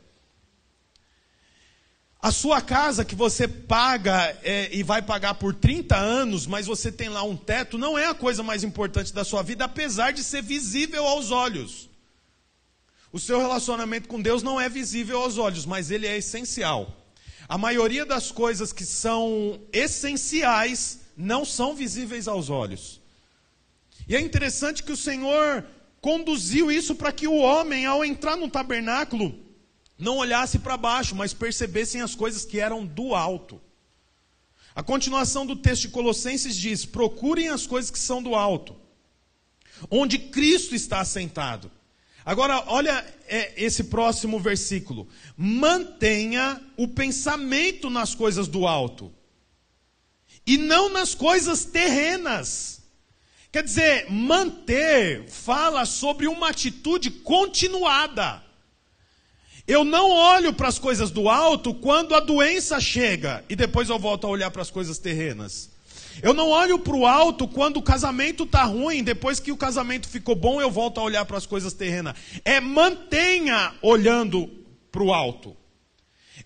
A 2.20 2.32
sua 2.32 2.60
casa 2.60 3.04
que 3.04 3.14
você 3.14 3.46
paga 3.46 4.36
é, 4.42 4.68
e 4.74 4.82
vai 4.82 5.02
pagar 5.02 5.34
por 5.34 5.54
30 5.54 5.96
anos, 5.96 6.46
mas 6.46 6.66
você 6.66 6.90
tem 6.90 7.08
lá 7.08 7.22
um 7.22 7.36
teto, 7.36 7.78
não 7.78 7.98
é 7.98 8.06
a 8.06 8.14
coisa 8.14 8.42
mais 8.42 8.64
importante 8.64 9.12
da 9.12 9.24
sua 9.24 9.42
vida, 9.42 9.64
apesar 9.64 10.12
de 10.12 10.24
ser 10.24 10.42
visível 10.42 11.06
aos 11.06 11.30
olhos. 11.30 11.88
O 13.12 13.18
seu 13.18 13.38
relacionamento 13.38 14.08
com 14.08 14.20
Deus 14.20 14.42
não 14.42 14.60
é 14.60 14.68
visível 14.68 15.20
aos 15.22 15.38
olhos, 15.38 15.64
mas 15.64 15.90
ele 15.90 16.06
é 16.06 16.16
essencial. 16.16 16.96
A 17.48 17.56
maioria 17.56 18.04
das 18.04 18.32
coisas 18.32 18.72
que 18.72 18.84
são 18.84 19.60
essenciais 19.72 21.00
não 21.16 21.44
são 21.44 21.74
visíveis 21.74 22.26
aos 22.26 22.50
olhos. 22.50 23.00
E 24.08 24.16
é 24.16 24.20
interessante 24.20 24.82
que 24.82 24.92
o 24.92 24.96
Senhor 24.96 25.64
conduziu 26.00 26.70
isso 26.70 26.94
para 26.94 27.12
que 27.12 27.26
o 27.26 27.36
homem, 27.36 27.86
ao 27.86 28.04
entrar 28.04 28.36
no 28.36 28.48
tabernáculo, 28.48 29.45
não 29.98 30.18
olhasse 30.18 30.58
para 30.58 30.76
baixo, 30.76 31.14
mas 31.14 31.32
percebessem 31.32 32.00
as 32.02 32.14
coisas 32.14 32.44
que 32.44 32.60
eram 32.60 32.84
do 32.84 33.14
alto. 33.14 33.60
A 34.74 34.82
continuação 34.82 35.46
do 35.46 35.56
texto 35.56 35.82
de 35.82 35.88
Colossenses 35.88 36.54
diz: 36.54 36.84
procurem 36.84 37.48
as 37.48 37.66
coisas 37.66 37.90
que 37.90 37.98
são 37.98 38.22
do 38.22 38.34
alto, 38.34 38.76
onde 39.90 40.18
Cristo 40.18 40.74
está 40.74 41.00
assentado. 41.00 41.70
Agora, 42.24 42.62
olha 42.66 43.06
é, 43.26 43.54
esse 43.56 43.84
próximo 43.84 44.38
versículo. 44.38 45.08
Mantenha 45.36 46.60
o 46.76 46.88
pensamento 46.88 47.88
nas 47.88 48.14
coisas 48.14 48.48
do 48.48 48.66
alto, 48.66 49.10
e 50.46 50.58
não 50.58 50.90
nas 50.90 51.14
coisas 51.14 51.64
terrenas. 51.64 52.82
Quer 53.50 53.62
dizer, 53.62 54.10
manter 54.10 55.26
fala 55.30 55.86
sobre 55.86 56.26
uma 56.26 56.50
atitude 56.50 57.10
continuada. 57.10 58.44
Eu 59.66 59.84
não 59.84 60.10
olho 60.10 60.52
para 60.52 60.68
as 60.68 60.78
coisas 60.78 61.10
do 61.10 61.28
alto 61.28 61.74
quando 61.74 62.14
a 62.14 62.20
doença 62.20 62.80
chega 62.80 63.44
e 63.48 63.56
depois 63.56 63.88
eu 63.88 63.98
volto 63.98 64.26
a 64.26 64.30
olhar 64.30 64.50
para 64.50 64.62
as 64.62 64.70
coisas 64.70 64.98
terrenas. 64.98 65.70
Eu 66.22 66.32
não 66.32 66.48
olho 66.50 66.78
para 66.78 66.96
o 66.96 67.04
alto 67.04 67.48
quando 67.48 67.78
o 67.78 67.82
casamento 67.82 68.44
está 68.44 68.62
ruim, 68.62 69.02
depois 69.02 69.40
que 69.40 69.52
o 69.52 69.56
casamento 69.56 70.08
ficou 70.08 70.34
bom, 70.34 70.60
eu 70.60 70.70
volto 70.70 70.98
a 70.98 71.02
olhar 71.02 71.24
para 71.24 71.36
as 71.36 71.46
coisas 71.46 71.72
terrenas. 71.72 72.14
É 72.44 72.60
mantenha 72.60 73.74
olhando 73.82 74.48
para 74.90 75.02
o 75.02 75.12
alto. 75.12 75.56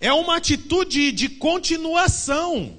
É 0.00 0.12
uma 0.12 0.37
atitude 0.37 1.12
de 1.12 1.28
continuação. 1.28 2.78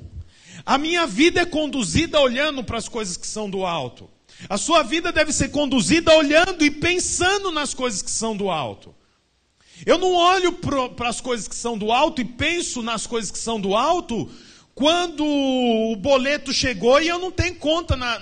A 0.65 0.77
minha 0.77 1.05
vida 1.05 1.41
é 1.41 1.45
conduzida 1.45 2.19
olhando 2.19 2.63
para 2.63 2.77
as 2.77 2.89
coisas 2.89 3.15
que 3.15 3.27
são 3.27 3.49
do 3.49 3.63
alto. 3.63 4.09
A 4.49 4.57
sua 4.57 4.81
vida 4.81 5.11
deve 5.11 5.31
ser 5.31 5.49
conduzida 5.49 6.13
olhando 6.15 6.65
e 6.65 6.71
pensando 6.71 7.51
nas 7.51 7.73
coisas 7.73 8.01
que 8.01 8.09
são 8.09 8.35
do 8.35 8.49
alto. 8.49 8.93
Eu 9.85 9.97
não 9.97 10.13
olho 10.13 10.53
para 10.53 11.09
as 11.09 11.19
coisas 11.19 11.47
que 11.47 11.55
são 11.55 11.77
do 11.77 11.91
alto 11.91 12.21
e 12.21 12.25
penso 12.25 12.81
nas 12.81 13.07
coisas 13.07 13.31
que 13.31 13.39
são 13.39 13.59
do 13.59 13.75
alto 13.75 14.29
quando 14.75 15.25
o 15.25 15.95
boleto 15.95 16.53
chegou 16.53 17.01
e 17.01 17.07
eu 17.07 17.19
não 17.19 17.31
tenho 17.31 17.55
conta 17.55 17.95
na, 17.95 18.21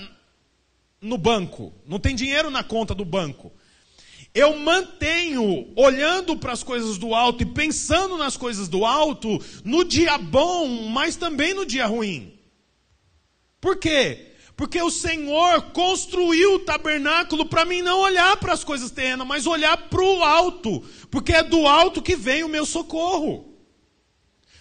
no 1.01 1.17
banco, 1.17 1.73
não 1.85 1.99
tem 1.99 2.15
dinheiro 2.15 2.49
na 2.49 2.63
conta 2.63 2.95
do 2.95 3.05
banco. 3.05 3.51
Eu 4.33 4.57
mantenho 4.59 5.71
olhando 5.75 6.37
para 6.37 6.53
as 6.53 6.63
coisas 6.63 6.97
do 6.97 7.15
alto 7.15 7.43
e 7.43 7.47
pensando 7.47 8.17
nas 8.17 8.37
coisas 8.37 8.67
do 8.67 8.85
alto 8.85 9.39
no 9.63 9.83
dia 9.83 10.17
bom, 10.17 10.87
mas 10.89 11.15
também 11.15 11.53
no 11.53 11.65
dia 11.65 11.87
ruim. 11.87 12.33
Por 13.59 13.77
quê? 13.77 14.28
Porque 14.59 14.81
o 14.81 14.91
Senhor 14.91 15.71
construiu 15.71 16.55
o 16.55 16.59
tabernáculo 16.59 17.45
para 17.45 17.63
mim 17.63 17.81
não 17.81 18.01
olhar 18.01 18.35
para 18.35 18.51
as 18.51 18.61
coisas 18.61 18.91
terrenas, 18.91 19.25
mas 19.25 19.47
olhar 19.47 19.77
para 19.87 20.03
o 20.03 20.21
alto, 20.21 20.83
porque 21.09 21.31
é 21.31 21.41
do 21.41 21.65
alto 21.65 22.01
que 22.01 22.13
vem 22.13 22.43
o 22.43 22.49
meu 22.49 22.65
socorro. 22.65 23.57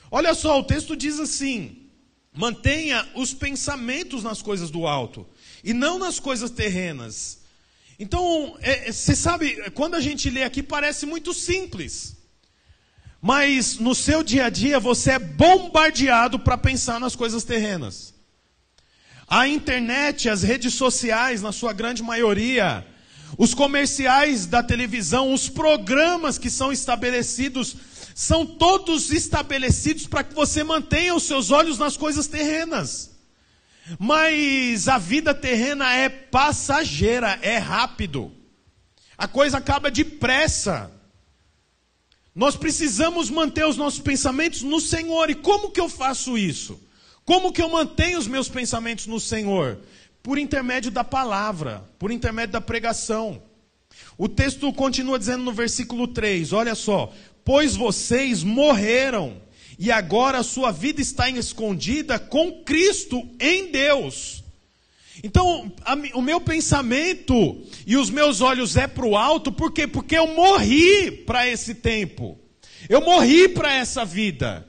Olha 0.08 0.34
só, 0.34 0.56
o 0.60 0.62
texto 0.62 0.94
diz 0.94 1.18
assim: 1.18 1.90
Mantenha 2.32 3.08
os 3.16 3.34
pensamentos 3.34 4.22
nas 4.22 4.40
coisas 4.40 4.70
do 4.70 4.86
alto 4.86 5.26
e 5.64 5.74
não 5.74 5.98
nas 5.98 6.20
coisas 6.20 6.52
terrenas. 6.52 7.40
Então, 7.98 8.56
é, 8.60 8.92
você 8.92 9.16
sabe, 9.16 9.68
quando 9.72 9.96
a 9.96 10.00
gente 10.00 10.30
lê 10.30 10.44
aqui 10.44 10.62
parece 10.62 11.06
muito 11.06 11.34
simples. 11.34 12.16
Mas 13.20 13.80
no 13.80 13.96
seu 13.96 14.22
dia 14.22 14.46
a 14.46 14.48
dia 14.48 14.78
você 14.78 15.10
é 15.10 15.18
bombardeado 15.18 16.38
para 16.38 16.56
pensar 16.56 17.00
nas 17.00 17.16
coisas 17.16 17.42
terrenas. 17.42 18.16
A 19.28 19.46
internet, 19.46 20.28
as 20.28 20.42
redes 20.42 20.72
sociais, 20.72 21.42
na 21.42 21.52
sua 21.52 21.74
grande 21.74 22.02
maioria, 22.02 22.86
os 23.36 23.52
comerciais 23.52 24.46
da 24.46 24.62
televisão, 24.62 25.34
os 25.34 25.50
programas 25.50 26.38
que 26.38 26.48
são 26.48 26.72
estabelecidos 26.72 27.76
são 28.14 28.44
todos 28.44 29.12
estabelecidos 29.12 30.06
para 30.06 30.24
que 30.24 30.34
você 30.34 30.64
mantenha 30.64 31.14
os 31.14 31.24
seus 31.24 31.50
olhos 31.50 31.78
nas 31.78 31.96
coisas 31.96 32.26
terrenas. 32.26 33.10
Mas 33.98 34.88
a 34.88 34.98
vida 34.98 35.34
terrena 35.34 35.94
é 35.94 36.08
passageira, 36.08 37.38
é 37.42 37.58
rápido. 37.58 38.32
A 39.16 39.28
coisa 39.28 39.58
acaba 39.58 39.90
depressa. 39.90 40.90
Nós 42.34 42.56
precisamos 42.56 43.30
manter 43.30 43.66
os 43.66 43.76
nossos 43.76 44.00
pensamentos 44.00 44.62
no 44.62 44.80
Senhor. 44.80 45.30
E 45.30 45.34
como 45.34 45.70
que 45.70 45.80
eu 45.80 45.88
faço 45.88 46.36
isso? 46.36 46.87
Como 47.28 47.52
que 47.52 47.60
eu 47.60 47.68
mantenho 47.68 48.18
os 48.18 48.26
meus 48.26 48.48
pensamentos 48.48 49.06
no 49.06 49.20
Senhor? 49.20 49.80
Por 50.22 50.38
intermédio 50.38 50.90
da 50.90 51.04
palavra, 51.04 51.84
por 51.98 52.10
intermédio 52.10 52.54
da 52.54 52.60
pregação. 52.62 53.42
O 54.16 54.30
texto 54.30 54.72
continua 54.72 55.18
dizendo 55.18 55.44
no 55.44 55.52
versículo 55.52 56.08
3, 56.08 56.54
olha 56.54 56.74
só: 56.74 57.12
pois 57.44 57.76
vocês 57.76 58.42
morreram 58.42 59.42
e 59.78 59.92
agora 59.92 60.38
a 60.38 60.42
sua 60.42 60.72
vida 60.72 61.02
está 61.02 61.28
escondida 61.28 62.18
com 62.18 62.62
Cristo 62.64 63.28
em 63.38 63.70
Deus. 63.70 64.42
Então, 65.22 65.70
a, 65.84 65.92
o 66.14 66.22
meu 66.22 66.40
pensamento 66.40 67.62
e 67.86 67.98
os 67.98 68.08
meus 68.08 68.40
olhos 68.40 68.74
é 68.74 68.86
para 68.86 69.04
o 69.04 69.18
alto, 69.18 69.52
por 69.52 69.70
quê? 69.70 69.86
Porque 69.86 70.16
eu 70.16 70.28
morri 70.28 71.10
para 71.10 71.46
esse 71.46 71.74
tempo, 71.74 72.38
eu 72.88 73.02
morri 73.02 73.50
para 73.50 73.74
essa 73.74 74.02
vida, 74.02 74.66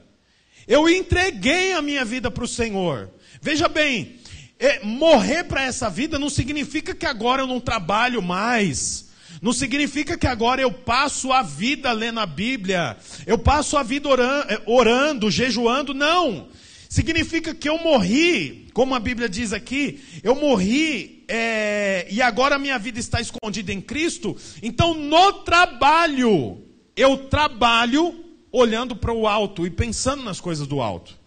eu 0.70 0.88
entreguei 0.88 1.72
a 1.72 1.82
minha 1.82 2.04
vida 2.04 2.30
para 2.30 2.44
o 2.44 2.48
Senhor. 2.48 3.10
Veja 3.42 3.68
bem, 3.68 4.20
é, 4.56 4.78
morrer 4.84 5.42
para 5.42 5.64
essa 5.64 5.90
vida 5.90 6.16
não 6.16 6.30
significa 6.30 6.94
que 6.94 7.04
agora 7.04 7.42
eu 7.42 7.46
não 7.46 7.58
trabalho 7.58 8.22
mais, 8.22 9.10
Não 9.42 9.52
significa 9.52 10.18
que 10.18 10.26
agora 10.26 10.60
eu 10.60 10.70
passo 10.70 11.32
a 11.32 11.42
vida 11.42 11.90
lendo 11.92 12.20
a 12.20 12.26
Bíblia, 12.26 12.96
eu 13.26 13.38
passo 13.38 13.76
a 13.76 13.82
vida 13.82 14.08
orando, 14.08 14.52
eh, 14.52 14.62
orando 14.66 15.30
jejuando, 15.30 15.94
não. 15.94 16.48
Significa 16.88 17.54
que 17.54 17.68
eu 17.68 17.78
morri, 17.78 18.68
como 18.74 18.94
a 18.94 19.00
Bíblia 19.00 19.28
diz 19.28 19.52
aqui, 19.52 20.00
eu 20.22 20.34
morri 20.34 21.24
é, 21.26 22.06
e 22.10 22.20
agora 22.20 22.58
minha 22.58 22.78
vida 22.78 22.98
está 23.00 23.20
escondida 23.20 23.72
em 23.72 23.80
Cristo. 23.80 24.36
Então, 24.62 24.92
no 24.94 25.32
trabalho, 25.32 26.62
eu 26.94 27.16
trabalho 27.28 28.29
olhando 28.52 28.96
para 28.96 29.12
o 29.12 29.26
alto 29.26 29.66
e 29.66 29.70
pensando 29.70 30.22
nas 30.22 30.40
coisas 30.40 30.66
do 30.66 30.80
alto. 30.80 31.18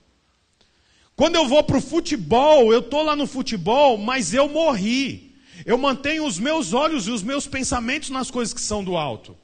Quando 1.16 1.36
eu 1.36 1.48
vou 1.48 1.64
para 1.64 1.78
o 1.78 1.82
futebol, 1.82 2.74
eu 2.74 2.80
estou 2.80 3.04
lá 3.04 3.16
no 3.16 3.28
futebol, 3.28 3.98
mas 3.98 4.34
eu 4.34 4.50
morri. 4.50 5.36
Eu 5.66 5.78
mantenho 5.78 6.26
os 6.26 6.40
meus 6.40 6.74
olhos 6.74 7.08
e 7.08 7.12
os 7.12 7.22
meus 7.22 7.48
pensamentos 7.48 8.10
nas 8.10 8.32
coisas 8.32 8.54
que 8.54 8.62
são 8.62 8.84
do 8.84 8.98
alto. 8.98 9.38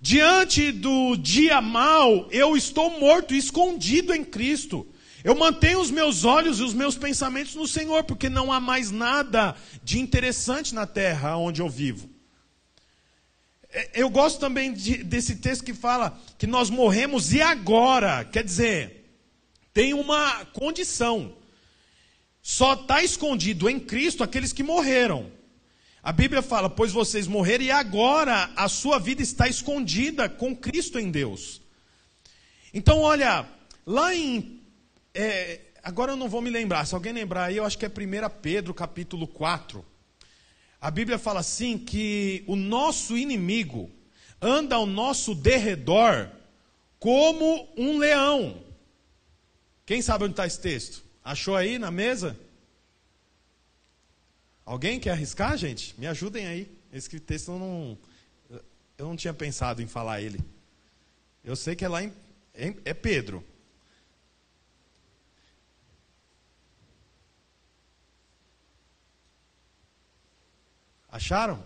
Diante 0.00 0.70
do 0.70 1.16
dia 1.16 1.60
mal, 1.60 2.28
eu 2.30 2.56
estou 2.56 3.00
morto, 3.00 3.34
escondido 3.34 4.14
em 4.14 4.22
Cristo. 4.22 4.86
Eu 5.24 5.34
mantenho 5.34 5.80
os 5.80 5.90
meus 5.90 6.24
olhos 6.24 6.60
e 6.60 6.62
os 6.62 6.74
meus 6.74 6.96
pensamentos 6.96 7.54
no 7.54 7.66
Senhor, 7.66 8.04
porque 8.04 8.28
não 8.28 8.52
há 8.52 8.60
mais 8.60 8.90
nada 8.90 9.56
de 9.82 9.98
interessante 9.98 10.74
na 10.74 10.86
terra 10.86 11.36
onde 11.36 11.60
eu 11.60 11.68
vivo. 11.68 12.08
É, 13.76 13.90
eu 13.92 14.08
gosto 14.08 14.40
também 14.40 14.72
de, 14.72 15.04
desse 15.04 15.36
texto 15.36 15.62
que 15.62 15.74
fala 15.74 16.18
que 16.38 16.46
nós 16.46 16.70
morremos 16.70 17.34
e 17.34 17.42
agora. 17.42 18.24
Quer 18.24 18.42
dizer, 18.42 19.04
tem 19.74 19.92
uma 19.92 20.46
condição. 20.46 21.36
Só 22.40 22.72
está 22.72 23.04
escondido 23.04 23.68
em 23.68 23.78
Cristo 23.78 24.24
aqueles 24.24 24.50
que 24.50 24.62
morreram. 24.62 25.30
A 26.02 26.10
Bíblia 26.10 26.40
fala: 26.40 26.70
Pois 26.70 26.90
vocês 26.90 27.26
morreram 27.26 27.64
e 27.64 27.70
agora 27.70 28.50
a 28.56 28.66
sua 28.66 28.98
vida 28.98 29.20
está 29.20 29.46
escondida 29.46 30.26
com 30.26 30.56
Cristo 30.56 30.98
em 30.98 31.10
Deus. 31.10 31.60
Então, 32.72 33.00
olha, 33.00 33.46
lá 33.84 34.14
em 34.14 34.58
é, 35.12 35.60
agora 35.82 36.12
eu 36.12 36.16
não 36.16 36.30
vou 36.30 36.40
me 36.40 36.48
lembrar, 36.48 36.86
se 36.86 36.94
alguém 36.94 37.12
lembrar 37.12 37.44
aí, 37.44 37.58
eu 37.58 37.64
acho 37.64 37.76
que 37.76 37.84
é 37.84 37.88
1 37.88 37.92
Pedro 38.40 38.72
capítulo 38.72 39.28
4. 39.28 39.84
A 40.80 40.90
Bíblia 40.90 41.18
fala 41.18 41.40
assim 41.40 41.78
que 41.78 42.44
o 42.46 42.54
nosso 42.54 43.16
inimigo 43.16 43.90
anda 44.40 44.76
ao 44.76 44.86
nosso 44.86 45.34
derredor 45.34 46.30
como 46.98 47.68
um 47.76 47.98
leão. 47.98 48.62
Quem 49.84 50.02
sabe 50.02 50.24
onde 50.24 50.32
está 50.32 50.46
esse 50.46 50.60
texto? 50.60 51.04
Achou 51.24 51.56
aí 51.56 51.78
na 51.78 51.90
mesa? 51.90 52.38
Alguém 54.64 54.98
quer 54.98 55.10
arriscar, 55.10 55.56
gente? 55.56 55.94
Me 55.98 56.06
ajudem 56.06 56.46
aí. 56.46 56.70
Esse 56.92 57.20
texto 57.20 57.52
eu 57.52 57.58
não, 57.58 57.98
eu 58.98 59.06
não 59.06 59.16
tinha 59.16 59.32
pensado 59.32 59.80
em 59.80 59.86
falar 59.86 60.20
ele. 60.20 60.40
Eu 61.44 61.54
sei 61.54 61.76
que 61.76 61.84
é 61.84 61.88
lá 61.88 62.02
em, 62.02 62.12
é 62.84 62.92
Pedro. 62.92 63.44
Acharam? 71.16 71.64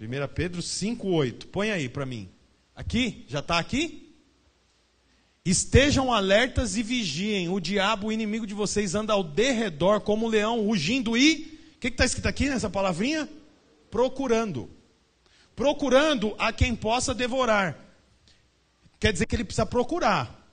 1 0.00 0.32
Pedro 0.32 0.62
5,8. 0.62 1.46
Põe 1.46 1.72
aí 1.72 1.88
para 1.88 2.06
mim. 2.06 2.30
Aqui? 2.72 3.24
Já 3.26 3.40
está 3.40 3.58
aqui? 3.58 4.14
Estejam 5.44 6.12
alertas 6.12 6.76
e 6.76 6.84
vigiem. 6.84 7.48
O 7.48 7.58
diabo, 7.58 8.06
o 8.06 8.12
inimigo 8.12 8.46
de 8.46 8.54
vocês, 8.54 8.94
anda 8.94 9.12
ao 9.12 9.24
derredor 9.24 10.00
como 10.02 10.26
um 10.26 10.28
leão, 10.28 10.64
rugindo 10.64 11.16
e. 11.16 11.58
O 11.74 11.80
que 11.80 11.88
está 11.88 12.04
escrito 12.04 12.26
aqui 12.26 12.48
nessa 12.48 12.70
palavrinha? 12.70 13.28
Procurando. 13.90 14.70
Procurando 15.56 16.36
a 16.38 16.52
quem 16.52 16.76
possa 16.76 17.12
devorar. 17.12 17.76
Quer 19.00 19.12
dizer 19.12 19.26
que 19.26 19.34
ele 19.34 19.44
precisa 19.44 19.66
procurar. 19.66 20.48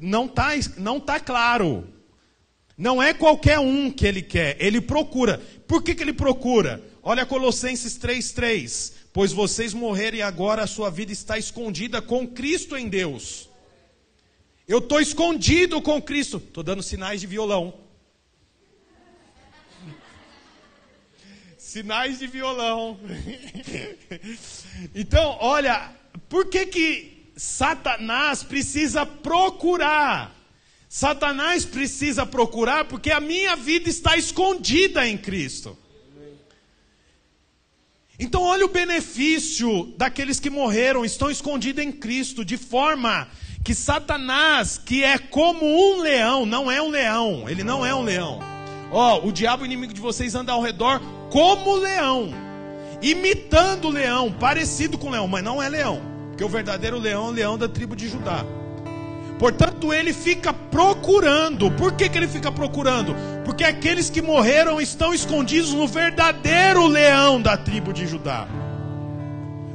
Não 0.00 0.26
está 0.26 0.50
não 0.76 1.00
tá 1.00 1.18
claro. 1.18 1.92
Não 2.82 3.00
é 3.00 3.14
qualquer 3.14 3.60
um 3.60 3.92
que 3.92 4.04
ele 4.04 4.20
quer, 4.20 4.56
ele 4.58 4.80
procura. 4.80 5.40
Por 5.68 5.84
que, 5.84 5.94
que 5.94 6.02
ele 6.02 6.12
procura? 6.12 6.82
Olha 7.00 7.24
Colossenses 7.24 7.96
3,3. 7.96 8.92
Pois 9.12 9.32
vocês 9.32 9.72
morreram 9.72 10.18
e 10.18 10.22
agora 10.22 10.64
a 10.64 10.66
sua 10.66 10.90
vida 10.90 11.12
está 11.12 11.38
escondida 11.38 12.02
com 12.02 12.26
Cristo 12.26 12.76
em 12.76 12.88
Deus. 12.88 13.48
Eu 14.66 14.78
estou 14.78 15.00
escondido 15.00 15.80
com 15.80 16.02
Cristo. 16.02 16.38
Estou 16.38 16.64
dando 16.64 16.82
sinais 16.82 17.20
de 17.20 17.28
violão. 17.28 17.72
Sinais 21.56 22.18
de 22.18 22.26
violão. 22.26 22.98
então, 24.92 25.36
olha, 25.38 25.94
por 26.28 26.46
que 26.46 26.66
que 26.66 27.30
Satanás 27.36 28.42
precisa 28.42 29.06
procurar? 29.06 30.41
Satanás 30.94 31.64
precisa 31.64 32.26
procurar 32.26 32.84
porque 32.84 33.10
a 33.10 33.18
minha 33.18 33.56
vida 33.56 33.88
está 33.88 34.14
escondida 34.14 35.08
em 35.08 35.16
Cristo. 35.16 35.74
Então, 38.18 38.42
olha 38.42 38.66
o 38.66 38.68
benefício 38.68 39.94
daqueles 39.96 40.38
que 40.38 40.50
morreram, 40.50 41.02
estão 41.02 41.30
escondidos 41.30 41.82
em 41.82 41.90
Cristo, 41.90 42.44
de 42.44 42.58
forma 42.58 43.26
que 43.64 43.74
Satanás, 43.74 44.76
que 44.76 45.02
é 45.02 45.16
como 45.16 45.64
um 45.64 46.02
leão, 46.02 46.44
não 46.44 46.70
é 46.70 46.82
um 46.82 46.90
leão, 46.90 47.48
ele 47.48 47.64
não 47.64 47.86
é 47.86 47.94
um 47.94 48.02
leão. 48.02 48.40
Ó, 48.90 49.16
oh, 49.16 49.28
o 49.28 49.32
diabo 49.32 49.64
inimigo 49.64 49.94
de 49.94 50.00
vocês 50.00 50.34
anda 50.34 50.52
ao 50.52 50.60
redor 50.60 51.00
como 51.30 51.74
leão, 51.74 52.34
imitando 53.00 53.88
leão, 53.88 54.30
parecido 54.30 54.98
com 54.98 55.08
leão, 55.08 55.26
mas 55.26 55.42
não 55.42 55.62
é 55.62 55.70
leão, 55.70 56.02
porque 56.28 56.44
o 56.44 56.50
verdadeiro 56.50 56.98
leão 56.98 57.28
é 57.28 57.30
o 57.30 57.32
leão 57.32 57.56
da 57.56 57.66
tribo 57.66 57.96
de 57.96 58.08
Judá. 58.08 58.44
Portanto, 59.42 59.92
ele 59.92 60.12
fica 60.12 60.52
procurando. 60.52 61.68
Por 61.72 61.94
que, 61.94 62.08
que 62.08 62.16
ele 62.16 62.28
fica 62.28 62.52
procurando? 62.52 63.12
Porque 63.44 63.64
aqueles 63.64 64.08
que 64.08 64.22
morreram 64.22 64.80
estão 64.80 65.12
escondidos 65.12 65.72
no 65.72 65.88
verdadeiro 65.88 66.86
leão 66.86 67.42
da 67.42 67.56
tribo 67.56 67.92
de 67.92 68.06
Judá. 68.06 68.46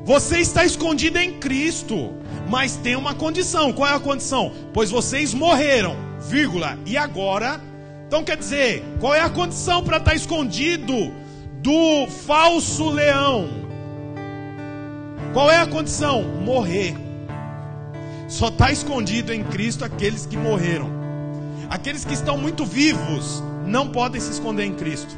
Você 0.05 0.39
está 0.39 0.63
escondido 0.63 1.17
em 1.17 1.33
Cristo, 1.33 2.13
mas 2.47 2.77
tem 2.77 2.95
uma 2.95 3.13
condição. 3.13 3.73
Qual 3.73 3.89
é 3.89 3.93
a 3.93 3.99
condição? 3.99 4.53
Pois 4.73 4.89
vocês 4.89 5.33
morreram, 5.33 5.97
vírgula, 6.17 6.79
e 6.85 6.95
agora? 6.95 7.59
Então 8.07 8.23
quer 8.23 8.37
dizer, 8.37 8.85
qual 9.01 9.13
é 9.13 9.19
a 9.19 9.29
condição 9.29 9.83
para 9.83 9.97
estar 9.97 10.15
escondido 10.15 11.11
do 11.61 12.07
falso 12.25 12.89
leão? 12.89 13.49
Qual 15.33 15.51
é 15.51 15.57
a 15.57 15.67
condição? 15.67 16.23
Morrer. 16.23 17.06
Só 18.27 18.49
está 18.49 18.71
escondido 18.71 19.33
em 19.33 19.43
Cristo 19.43 19.85
aqueles 19.85 20.25
que 20.25 20.35
morreram. 20.35 20.89
Aqueles 21.69 22.03
que 22.03 22.13
estão 22.13 22.37
muito 22.37 22.65
vivos 22.65 23.41
não 23.65 23.89
podem 23.89 24.19
se 24.19 24.31
esconder 24.31 24.65
em 24.65 24.73
Cristo. 24.73 25.15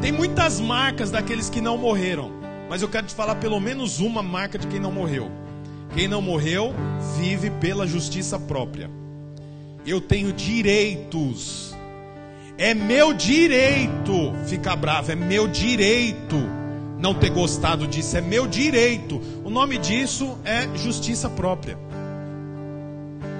Tem 0.00 0.12
muitas 0.12 0.60
marcas 0.60 1.10
daqueles 1.10 1.50
que 1.50 1.60
não 1.60 1.76
morreram, 1.76 2.30
mas 2.68 2.82
eu 2.82 2.88
quero 2.88 3.06
te 3.06 3.14
falar 3.14 3.36
pelo 3.36 3.60
menos 3.60 3.98
uma 3.98 4.22
marca 4.22 4.58
de 4.58 4.66
quem 4.68 4.78
não 4.78 4.92
morreu. 4.92 5.30
Quem 5.94 6.06
não 6.06 6.22
morreu 6.22 6.72
vive 7.18 7.50
pela 7.50 7.86
justiça 7.86 8.38
própria. 8.38 8.88
Eu 9.84 10.00
tenho 10.00 10.32
direitos. 10.32 11.74
É 12.56 12.74
meu 12.74 13.12
direito 13.12 14.32
ficar 14.46 14.76
bravo, 14.76 15.10
é 15.10 15.16
meu 15.16 15.48
direito 15.48 16.36
não 17.02 17.14
ter 17.14 17.30
gostado 17.30 17.86
disso, 17.86 18.16
é 18.16 18.20
meu 18.20 18.46
direito. 18.46 19.20
Nome 19.52 19.76
disso 19.76 20.38
é 20.46 20.66
justiça 20.78 21.28
própria. 21.28 21.78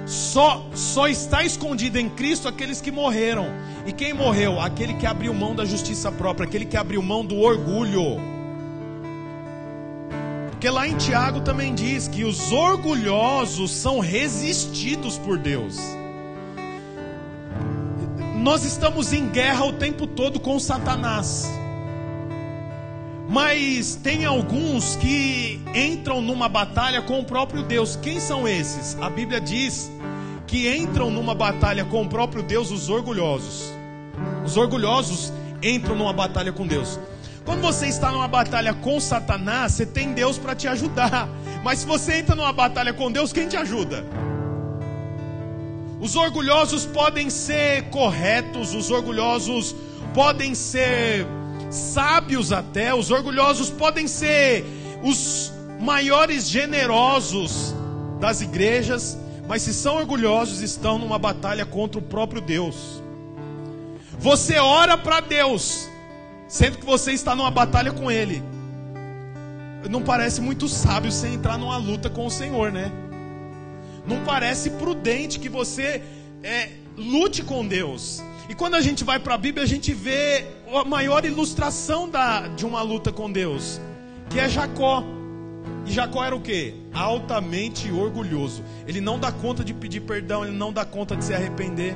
Só, 0.05 0.63
só 0.75 1.07
está 1.07 1.43
escondido 1.43 1.97
em 1.97 2.07
Cristo 2.07 2.47
aqueles 2.47 2.79
que 2.79 2.91
morreram. 2.91 3.47
E 3.87 3.91
quem 3.91 4.13
morreu? 4.13 4.59
Aquele 4.59 4.93
que 4.93 5.07
abriu 5.07 5.33
mão 5.33 5.55
da 5.55 5.65
justiça 5.65 6.11
própria, 6.11 6.45
aquele 6.45 6.65
que 6.65 6.77
abriu 6.77 7.01
mão 7.01 7.25
do 7.25 7.39
orgulho. 7.39 8.17
Porque 10.51 10.69
lá 10.69 10.87
em 10.87 10.95
Tiago 10.97 11.41
também 11.41 11.73
diz 11.73 12.07
que 12.07 12.23
os 12.23 12.51
orgulhosos 12.51 13.71
são 13.71 13.99
resistidos 13.99 15.17
por 15.17 15.39
Deus. 15.39 15.79
Nós 18.35 18.63
estamos 18.63 19.13
em 19.13 19.29
guerra 19.29 19.65
o 19.65 19.73
tempo 19.73 20.05
todo 20.05 20.39
com 20.39 20.59
Satanás. 20.59 21.49
Mas 23.29 23.95
tem 23.95 24.25
alguns 24.25 24.95
que 24.97 25.61
entram 25.73 26.21
numa 26.21 26.49
batalha 26.49 27.01
com 27.01 27.19
o 27.19 27.25
próprio 27.25 27.63
Deus. 27.63 27.95
Quem 27.95 28.19
são 28.19 28.47
esses? 28.47 28.97
A 29.01 29.09
Bíblia 29.09 29.39
diz 29.39 29.91
que 30.45 30.73
entram 30.75 31.09
numa 31.09 31.33
batalha 31.33 31.85
com 31.85 32.03
o 32.03 32.07
próprio 32.09 32.43
Deus 32.43 32.69
os 32.69 32.89
orgulhosos. 32.89 33.71
Os 34.45 34.57
orgulhosos 34.57 35.31
entram 35.61 35.95
numa 35.95 36.13
batalha 36.13 36.51
com 36.51 36.67
Deus. 36.67 36.99
Quando 37.45 37.61
você 37.61 37.87
está 37.87 38.11
numa 38.11 38.27
batalha 38.27 38.73
com 38.73 38.99
Satanás, 38.99 39.73
você 39.73 39.85
tem 39.85 40.13
Deus 40.13 40.37
para 40.37 40.55
te 40.55 40.67
ajudar. 40.67 41.27
Mas 41.63 41.79
se 41.79 41.85
você 41.85 42.19
entra 42.19 42.35
numa 42.35 42.53
batalha 42.53 42.93
com 42.93 43.11
Deus, 43.11 43.33
quem 43.33 43.47
te 43.47 43.57
ajuda? 43.57 44.05
Os 45.99 46.15
orgulhosos 46.15 46.85
podem 46.85 47.29
ser 47.29 47.83
corretos, 47.83 48.73
os 48.73 48.91
orgulhosos 48.91 49.73
podem 50.13 50.53
ser 50.53 51.25
sábios 51.73 52.51
até, 52.51 52.93
os 52.93 53.09
orgulhosos 53.09 53.69
podem 53.69 54.07
ser 54.07 54.63
os 55.01 55.51
maiores 55.79 56.47
generosos 56.47 57.75
das 58.19 58.41
igrejas, 58.41 59.17
mas 59.47 59.63
se 59.63 59.73
são 59.73 59.97
orgulhosos, 59.97 60.61
estão 60.61 60.97
numa 60.97 61.19
batalha 61.19 61.65
contra 61.65 61.99
o 61.99 62.01
próprio 62.01 62.41
Deus. 62.41 63.01
Você 64.19 64.57
ora 64.57 64.97
para 64.97 65.19
Deus, 65.19 65.89
sendo 66.47 66.77
que 66.77 66.85
você 66.85 67.11
está 67.11 67.35
numa 67.35 67.51
batalha 67.51 67.91
com 67.91 68.09
Ele. 68.09 68.41
Não 69.89 70.01
parece 70.01 70.39
muito 70.39 70.69
sábio 70.69 71.11
você 71.11 71.27
entrar 71.27 71.57
numa 71.57 71.75
luta 71.77 72.09
com 72.09 72.25
o 72.25 72.31
Senhor, 72.31 72.71
né? 72.71 72.91
Não 74.07 74.23
parece 74.23 74.69
prudente 74.69 75.39
que 75.39 75.49
você 75.49 76.01
é, 76.41 76.69
lute 76.95 77.43
com 77.43 77.67
Deus. 77.67 78.23
E 78.47 78.55
quando 78.55 78.75
a 78.75 78.81
gente 78.81 79.03
vai 79.03 79.19
para 79.19 79.33
a 79.33 79.37
Bíblia, 79.37 79.63
a 79.63 79.67
gente 79.67 79.93
vê 79.93 80.45
a 80.77 80.85
maior 80.85 81.25
ilustração 81.25 82.09
da, 82.09 82.47
de 82.47 82.65
uma 82.65 82.81
luta 82.81 83.11
com 83.11 83.31
Deus, 83.31 83.79
que 84.29 84.39
é 84.39 84.49
Jacó. 84.49 85.03
E 85.85 85.91
Jacó 85.91 86.23
era 86.23 86.35
o 86.35 86.41
que? 86.41 86.73
Altamente 86.93 87.91
orgulhoso. 87.91 88.63
Ele 88.87 89.01
não 89.01 89.19
dá 89.19 89.31
conta 89.31 89.63
de 89.63 89.73
pedir 89.73 90.01
perdão, 90.01 90.43
ele 90.43 90.55
não 90.55 90.71
dá 90.71 90.85
conta 90.85 91.15
de 91.15 91.23
se 91.25 91.33
arrepender. 91.33 91.95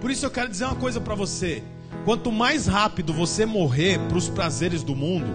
Por 0.00 0.10
isso 0.10 0.26
eu 0.26 0.30
quero 0.30 0.48
dizer 0.48 0.64
uma 0.64 0.76
coisa 0.76 1.00
para 1.00 1.14
você: 1.14 1.62
quanto 2.04 2.32
mais 2.32 2.66
rápido 2.66 3.12
você 3.12 3.46
morrer 3.46 3.98
para 4.08 4.18
os 4.18 4.28
prazeres 4.28 4.82
do 4.82 4.96
mundo, 4.96 5.28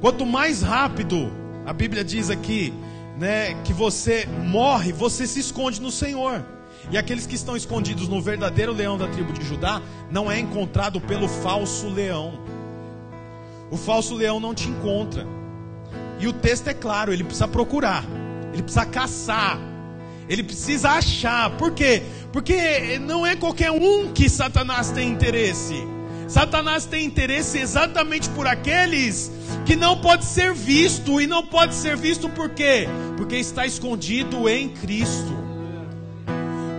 quanto 0.00 0.26
mais 0.26 0.62
rápido, 0.62 1.32
a 1.64 1.72
Bíblia 1.72 2.04
diz 2.04 2.28
aqui, 2.28 2.74
né, 3.18 3.54
que 3.64 3.72
você 3.72 4.26
morre, 4.26 4.92
você 4.92 5.26
se 5.26 5.40
esconde 5.40 5.80
no 5.80 5.90
Senhor. 5.90 6.53
E 6.90 6.98
aqueles 6.98 7.26
que 7.26 7.34
estão 7.34 7.56
escondidos 7.56 8.08
no 8.08 8.20
verdadeiro 8.20 8.72
leão 8.72 8.98
da 8.98 9.08
tribo 9.08 9.32
de 9.32 9.44
Judá 9.44 9.80
não 10.10 10.30
é 10.30 10.38
encontrado 10.38 11.00
pelo 11.00 11.28
falso 11.28 11.88
leão. 11.88 12.38
O 13.70 13.76
falso 13.76 14.14
leão 14.14 14.38
não 14.38 14.54
te 14.54 14.68
encontra. 14.68 15.26
E 16.18 16.28
o 16.28 16.32
texto 16.32 16.68
é 16.68 16.74
claro, 16.74 17.12
ele 17.12 17.24
precisa 17.24 17.48
procurar, 17.48 18.04
ele 18.52 18.62
precisa 18.62 18.86
caçar, 18.86 19.58
ele 20.28 20.42
precisa 20.42 20.90
achar. 20.90 21.50
Por 21.56 21.72
quê? 21.72 22.02
Porque 22.32 22.98
não 23.00 23.26
é 23.26 23.34
qualquer 23.34 23.70
um 23.70 24.12
que 24.12 24.28
Satanás 24.28 24.90
tem 24.90 25.08
interesse. 25.08 25.74
Satanás 26.28 26.86
tem 26.86 27.04
interesse 27.04 27.58
exatamente 27.58 28.28
por 28.30 28.46
aqueles 28.46 29.30
que 29.66 29.76
não 29.76 29.96
pode 29.96 30.24
ser 30.24 30.54
visto 30.54 31.20
e 31.20 31.26
não 31.26 31.44
pode 31.44 31.74
ser 31.74 31.96
visto 31.96 32.28
por 32.30 32.50
quê? 32.50 32.88
Porque 33.16 33.36
está 33.36 33.66
escondido 33.66 34.48
em 34.48 34.68
Cristo. 34.68 35.43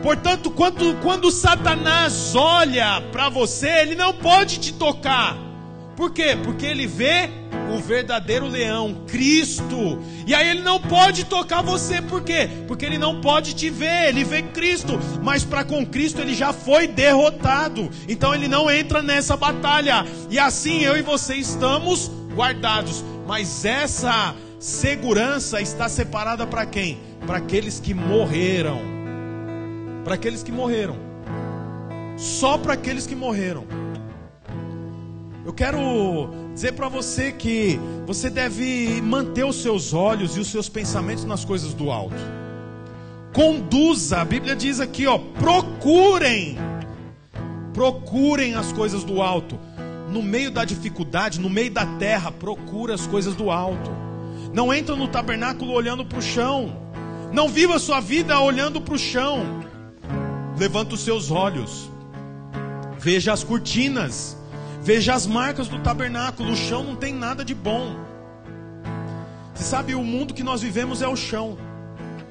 Portanto, 0.06 0.52
quando, 0.52 1.02
quando 1.02 1.32
Satanás 1.32 2.36
olha 2.36 3.02
para 3.12 3.28
você, 3.28 3.68
ele 3.68 3.96
não 3.96 4.13
pode 4.13 4.60
te 4.60 4.72
tocar. 4.72 5.36
Por 5.96 6.12
quê? 6.12 6.38
Porque 6.44 6.63
ele 6.63 6.86
vê 6.86 7.28
o 7.76 7.80
verdadeiro 7.80 8.48
leão, 8.48 9.04
Cristo. 9.08 10.00
E 10.28 10.36
aí 10.36 10.48
ele 10.48 10.62
não 10.62 10.80
pode 10.80 11.26
tocar 11.26 11.63
você, 11.63 12.04
por 12.04 12.22
quê? 12.22 12.48
Porque 12.68 12.86
ele 12.86 13.00
não 13.00 13.20
pode 13.20 13.56
te 13.56 13.72
ver, 13.72 14.10
ele 14.10 14.24
vê 14.24 14.44
Cristo, 14.44 15.00
mas 15.24 15.44
para 15.44 15.65
com 15.65 15.84
Cristo 15.84 16.22
ele 16.22 16.36
já 16.36 16.54
foi 16.54 16.88
derrotado. 16.88 17.89
Então 18.08 18.32
ele 18.32 18.48
não 18.48 18.70
entra 18.70 19.02
nessa 19.02 19.36
batalha. 19.36 20.06
E 20.30 20.38
assim 20.38 20.82
eu 20.82 20.96
e 20.96 21.02
você 21.02 21.34
estamos 21.34 22.12
guardados. 22.36 23.04
Mas 23.26 23.65
essa 23.65 24.36
segurança 24.60 25.60
está 25.62 25.89
separada 25.89 26.46
para 26.46 26.63
quem? 26.68 27.00
Para 27.26 27.38
aqueles 27.38 27.80
que 27.80 27.96
morreram. 27.96 28.95
Para 30.06 30.13
aqueles 30.13 30.44
que 30.44 30.52
morreram. 30.52 30.96
Só 32.15 32.60
para 32.60 32.74
aqueles 32.74 33.08
que 33.08 33.15
morreram. 33.15 33.65
Eu 35.44 35.52
quero 35.52 36.30
dizer 36.54 36.74
para 36.74 36.88
você 36.88 37.32
que 37.32 37.80
você 38.06 38.30
deve 38.30 39.02
manter 39.02 39.44
os 39.44 39.63
seus 39.63 39.96
olhos 39.96 40.38
e 40.38 40.39
os 40.39 40.48
seus 40.48 40.70
pensamentos 40.70 41.26
nas 41.26 41.44
coisas 41.44 41.74
do 41.74 41.89
alto. 41.89 42.15
Conduza, 43.34 44.22
a 44.22 44.26
Bíblia 44.26 44.56
diz 44.56 44.80
aqui, 44.80 45.08
ó, 45.08 45.18
procurem. 45.18 46.56
Procurem 47.74 48.54
as 48.54 48.72
coisas 48.72 49.04
do 49.04 49.24
alto. 49.24 49.60
No 50.12 50.22
meio 50.22 50.52
da 50.52 50.63
dificuldade, 50.63 51.39
no 51.39 51.50
meio 51.50 51.72
da 51.72 51.86
terra, 51.98 52.32
procura 52.32 52.94
as 52.94 53.08
coisas 53.08 53.34
do 53.34 53.50
alto. 53.50 53.89
Não 54.54 54.72
entra 54.72 54.96
no 54.96 55.08
tabernáculo 55.08 55.74
olhando 55.74 56.06
para 56.06 56.20
o 56.20 56.22
chão. 56.22 56.78
Não 57.34 57.50
viva 57.50 57.76
a 57.76 57.80
sua 57.80 58.00
vida 58.00 58.39
olhando 58.39 58.80
para 58.80 58.94
o 58.94 59.00
chão. 59.00 59.65
Levanta 60.58 60.96
os 60.96 61.02
seus 61.02 61.32
olhos. 61.32 61.89
Veja 63.00 63.34
as 63.34 63.44
cortinas 63.44 64.38
Veja 64.86 65.15
as 65.15 65.26
marcas 65.26 65.68
do 65.68 65.80
tabernáculo, 65.80 66.52
o 66.52 66.56
chão 66.56 66.84
não 66.84 66.96
tem 66.96 67.12
nada 67.12 67.44
de 67.44 67.56
bom. 67.56 67.96
Você 69.52 69.63
sabe, 69.63 69.96
o 69.96 70.04
mundo 70.04 70.32
que 70.32 70.44
nós 70.44 70.62
vivemos 70.62 71.02
é 71.02 71.08
o 71.08 71.15
chão. 71.15 71.58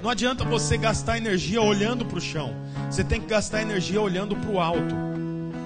Não 0.01 0.09
adianta 0.09 0.45
você 0.45 0.77
gastar 0.77 1.19
energia 1.19 1.61
olhando 1.61 2.05
para 2.05 2.19
o 2.19 2.21
chão. 2.21 2.55
Você 2.89 3.03
tem 3.03 3.21
que 3.21 3.27
gastar 3.27 3.61
energia 3.61 4.01
olhando 4.01 4.37
para 4.37 4.53
o 4.53 4.61
alto, 4.61 4.95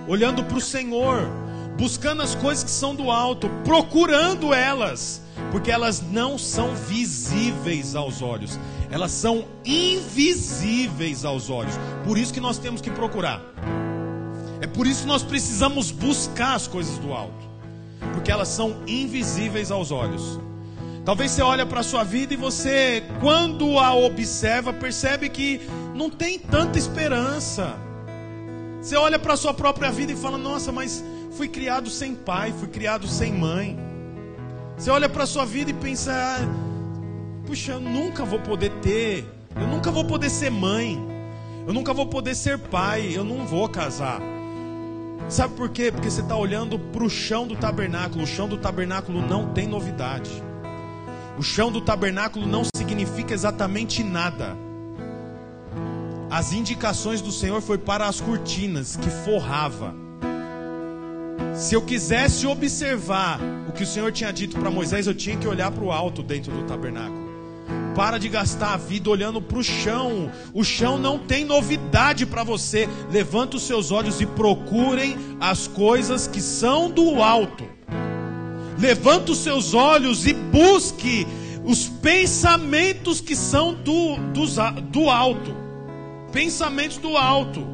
olhando 0.09 0.42
para 0.42 0.57
o 0.57 0.62
Senhor, 0.62 1.29
buscando 1.77 2.23
as 2.23 2.35
coisas 2.35 2.64
que 2.64 2.71
são 2.71 2.94
do 2.94 3.11
alto, 3.11 3.51
procurando 3.66 4.55
elas, 4.55 5.21
porque 5.51 5.71
elas 5.71 6.01
não 6.01 6.38
são 6.38 6.75
visíveis 6.75 7.94
aos 7.94 8.23
olhos, 8.23 8.59
elas 8.90 9.12
são 9.12 9.44
invisíveis 9.64 11.24
aos 11.24 11.51
olhos. 11.51 11.74
Por 12.05 12.16
isso 12.16 12.33
que 12.33 12.40
nós 12.40 12.59
temos 12.59 12.81
que 12.81 12.90
procurar. 12.90 13.42
É 14.61 14.66
por 14.66 14.87
isso 14.87 15.03
que 15.03 15.09
nós 15.09 15.22
precisamos 15.22 15.90
buscar 15.90 16.55
as 16.55 16.66
coisas 16.66 16.98
do 16.98 17.12
alto, 17.12 17.46
porque 18.12 18.31
elas 18.31 18.48
são 18.48 18.83
invisíveis 18.87 19.70
aos 19.70 19.90
olhos. 19.90 20.40
Talvez 21.05 21.31
você 21.31 21.42
olhe 21.42 21.64
para 21.64 21.81
a 21.81 21.83
sua 21.83 22.05
vida 22.05 22.35
e 22.35 22.37
você, 22.37 23.03
quando 23.20 23.79
a 23.79 23.94
observa, 23.94 24.72
percebe 24.72 25.29
que 25.29 25.61
não 25.94 26.11
tem 26.11 26.38
tanta 26.38 26.79
esperança. 26.79 27.77
Você 28.83 28.94
olha 28.96 29.18
para 29.18 29.35
a 29.35 29.37
sua 29.37 29.55
própria 29.55 29.90
vida 29.90 30.12
e 30.12 30.16
fala: 30.16 30.37
Nossa, 30.37 30.70
mas 30.70 31.03
fui 31.33 31.48
criado 31.48 31.88
sem 31.88 32.14
pai, 32.14 32.53
fui 32.53 32.68
criado 32.68 33.07
sem 33.07 33.33
mãe. 33.33 33.79
Você 34.77 34.90
olha 34.90 35.09
para 35.09 35.24
a 35.24 35.27
sua 35.27 35.44
vida 35.44 35.70
e 35.70 35.74
pensa: 35.74 36.12
Puxa, 37.49 37.73
eu 37.73 37.81
nunca 37.81 38.27
vou 38.27 38.39
poder 38.39 38.71
ter, 38.83 39.25
eu 39.57 39.67
nunca 39.67 39.91
vou 39.91 40.05
poder 40.05 40.29
ser 40.29 40.51
mãe, 40.51 41.03
eu 41.67 41.73
nunca 41.73 41.95
vou 41.95 42.05
poder 42.05 42.35
ser 42.35 42.59
pai, 42.59 43.11
eu 43.15 43.25
não 43.25 43.47
vou 43.47 43.67
casar. 43.71 44.21
Sabe 45.31 45.55
por 45.55 45.71
quê? 45.71 45.91
Porque 45.91 46.11
você 46.11 46.21
está 46.21 46.37
olhando 46.37 46.79
para 46.79 47.03
o 47.03 47.09
chão 47.09 47.47
do 47.47 47.57
tabernáculo. 47.57 48.25
O 48.25 48.27
chão 48.27 48.47
do 48.47 48.59
tabernáculo 48.59 49.27
não 49.27 49.55
tem 49.55 49.67
novidade. 49.67 50.31
O 51.39 51.43
chão 51.43 51.73
do 51.73 51.81
tabernáculo 51.81 52.47
não 52.47 52.65
significa 52.77 53.33
exatamente 53.33 54.05
nada. 54.05 54.55
As 56.31 56.53
indicações 56.53 57.23
do 57.23 57.33
Senhor 57.33 57.63
foi 57.63 57.79
para 57.79 58.07
as 58.07 58.21
cortinas 58.21 58.95
que 58.95 59.09
forrava. 59.09 59.95
Se 61.55 61.75
eu 61.75 61.81
quisesse 61.81 62.47
observar 62.47 63.41
o 63.67 63.73
que 63.73 63.85
o 63.85 63.87
Senhor 63.87 64.13
tinha 64.13 64.31
dito 64.35 64.59
para 64.59 64.71
Moisés, 64.71 65.07
eu 65.07 65.15
tinha 65.15 65.39
que 65.39 65.49
olhar 65.49 65.71
para 65.71 65.83
o 65.83 65.91
alto 65.91 66.23
dentro 66.23 66.53
do 66.53 66.65
tabernáculo. 66.65 67.28
Para 67.99 68.17
de 68.17 68.29
gastar 68.29 68.75
a 68.75 68.77
vida 68.77 69.11
olhando 69.11 69.43
para 69.43 69.59
o 69.59 69.65
chão. 69.65 70.31
O 70.55 70.63
chão 70.63 70.97
não 70.97 71.19
tem 71.19 71.45
novidade 71.45 72.25
para 72.25 72.45
você. 72.45 72.89
Levanta 73.11 73.57
os 73.57 73.65
seus 73.65 73.91
olhos 73.91 74.21
e 74.21 74.27
procurem 74.27 75.17
as 75.41 75.67
coisas 75.67 76.29
que 76.29 76.41
são 76.41 76.89
do 76.89 77.21
alto. 77.21 77.65
Levanta 78.79 79.33
os 79.33 79.39
seus 79.39 79.75
olhos 79.75 80.29
e 80.29 80.33
busque 80.33 81.27
os 81.65 81.89
pensamentos 81.89 83.21
que 83.21 83.35
são 83.35 83.75
do, 83.75 84.17
do, 84.33 84.47
do 84.83 85.11
alto. 85.11 85.53
Pensamentos 86.31 86.99
do 86.99 87.17
alto. 87.17 87.67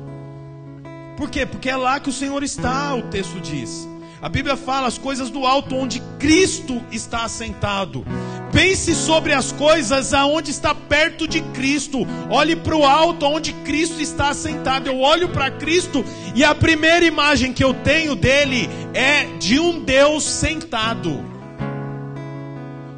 Por 1.19 1.29
quê? 1.29 1.45
Porque 1.45 1.69
é 1.69 1.77
lá 1.77 2.01
que 2.01 2.09
o 2.09 2.13
Senhor 2.15 2.43
está, 2.43 2.95
o 2.95 3.03
texto 3.11 3.39
diz. 3.43 3.87
A 4.23 4.29
Bíblia 4.31 4.57
fala 4.57 4.87
as 4.87 4.97
coisas 4.97 5.29
do 5.29 5.45
alto 5.45 5.77
onde 5.77 6.01
Cristo 6.19 6.83
está 6.91 7.25
assentado. 7.25 8.07
Pense 8.55 8.95
sobre 8.95 9.33
as 9.33 9.51
coisas 9.51 10.15
aonde 10.15 10.53
está 10.53 10.73
perto 10.73 11.27
de 11.27 11.41
Cristo. 11.41 12.07
Olhe 12.31 12.55
para 12.55 12.77
o 12.77 12.85
alto 12.85 13.27
onde 13.27 13.53
Cristo 13.53 14.01
está 14.01 14.29
assentado. 14.29 14.89
Eu 14.89 15.01
olho 15.01 15.29
para 15.29 15.51
Cristo 15.51 16.05
e 16.37 16.45
a 16.45 16.55
primeira 16.55 17.05
imagem 17.05 17.53
que 17.53 17.65
eu 17.65 17.75
tenho 17.75 18.15
dele 18.15 18.71
é 18.95 19.25
de 19.39 19.59
um 19.59 19.81
Deus 19.81 20.23
sentado. 20.23 21.25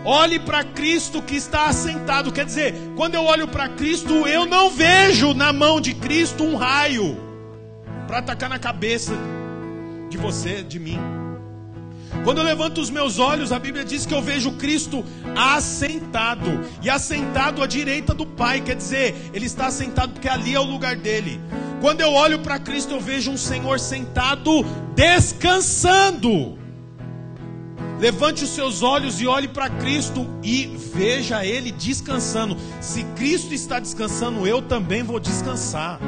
Olhe 0.05 0.39
para 0.39 0.63
Cristo 0.63 1.23
que 1.23 1.35
está 1.35 1.69
assentado. 1.69 2.31
Quer 2.31 2.45
dizer, 2.45 2.75
quando 2.95 3.15
eu 3.15 3.25
olho 3.25 3.49
para 3.49 3.67
Cristo, 3.71 4.27
eu 4.27 4.45
não 4.45 4.69
vejo 4.69 5.33
na 5.33 5.55
mão 5.55 5.81
de 5.81 5.95
Cristo 5.95 6.45
um 6.45 6.55
raio 6.55 7.17
para 8.07 8.19
atacar 8.19 8.51
na 8.51 8.59
cabeça 8.59 9.15
de 10.11 10.19
você, 10.19 10.63
de 10.63 10.79
mim. 10.79 11.16
Quando 12.27 12.39
eu 12.39 12.45
levanto 12.45 12.81
os 12.81 12.91
meus 12.91 13.21
olhos, 13.21 13.53
a 13.53 13.59
Bíblia 13.61 13.85
diz 13.85 14.05
que 14.05 14.13
eu 14.13 14.21
vejo 14.21 14.51
Cristo 14.55 15.05
assentado, 15.37 16.61
e 16.83 16.91
assentado 16.91 17.63
à 17.63 17.69
direita 17.69 18.13
do 18.13 18.27
Pai, 18.27 18.61
quer 18.61 18.75
dizer, 18.75 19.15
ele 19.33 19.47
está 19.47 19.69
assentado 19.69 20.13
porque 20.15 20.29
ali 20.29 20.53
é 20.53 20.59
o 20.59 20.65
lugar 20.65 20.97
dele. 20.97 21.41
Quando 21.81 22.01
eu 22.01 22.13
olho 22.13 22.41
para 22.41 22.59
Cristo, 22.59 22.95
eu 22.95 23.01
vejo 23.01 23.31
um 23.31 23.37
Senhor 23.37 23.79
sentado 23.79 24.67
descansando. 24.97 26.59
Levante 28.01 28.43
os 28.43 28.51
seus 28.51 28.83
olhos 28.83 29.21
e 29.21 29.29
olhe 29.29 29.47
para 29.47 29.71
Cristo 29.71 30.27
e 30.43 30.67
veja 30.93 31.47
Ele 31.47 31.71
descansando. 31.71 32.57
Se 32.81 33.05
Cristo 33.15 33.55
está 33.55 33.79
descansando, 33.79 34.45
eu 34.49 34.61
também 34.61 35.05
vou 35.05 35.21
descansar. 35.21 36.01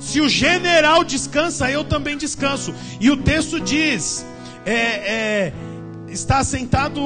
Se 0.00 0.18
o 0.18 0.30
general 0.30 1.04
descansa, 1.04 1.70
eu 1.70 1.84
também 1.84 2.16
descanso. 2.16 2.74
E 2.98 3.10
o 3.10 3.18
texto 3.18 3.60
diz: 3.60 4.24
é, 4.64 4.72
é, 4.72 5.52
está 6.08 6.42
sentado 6.44 7.00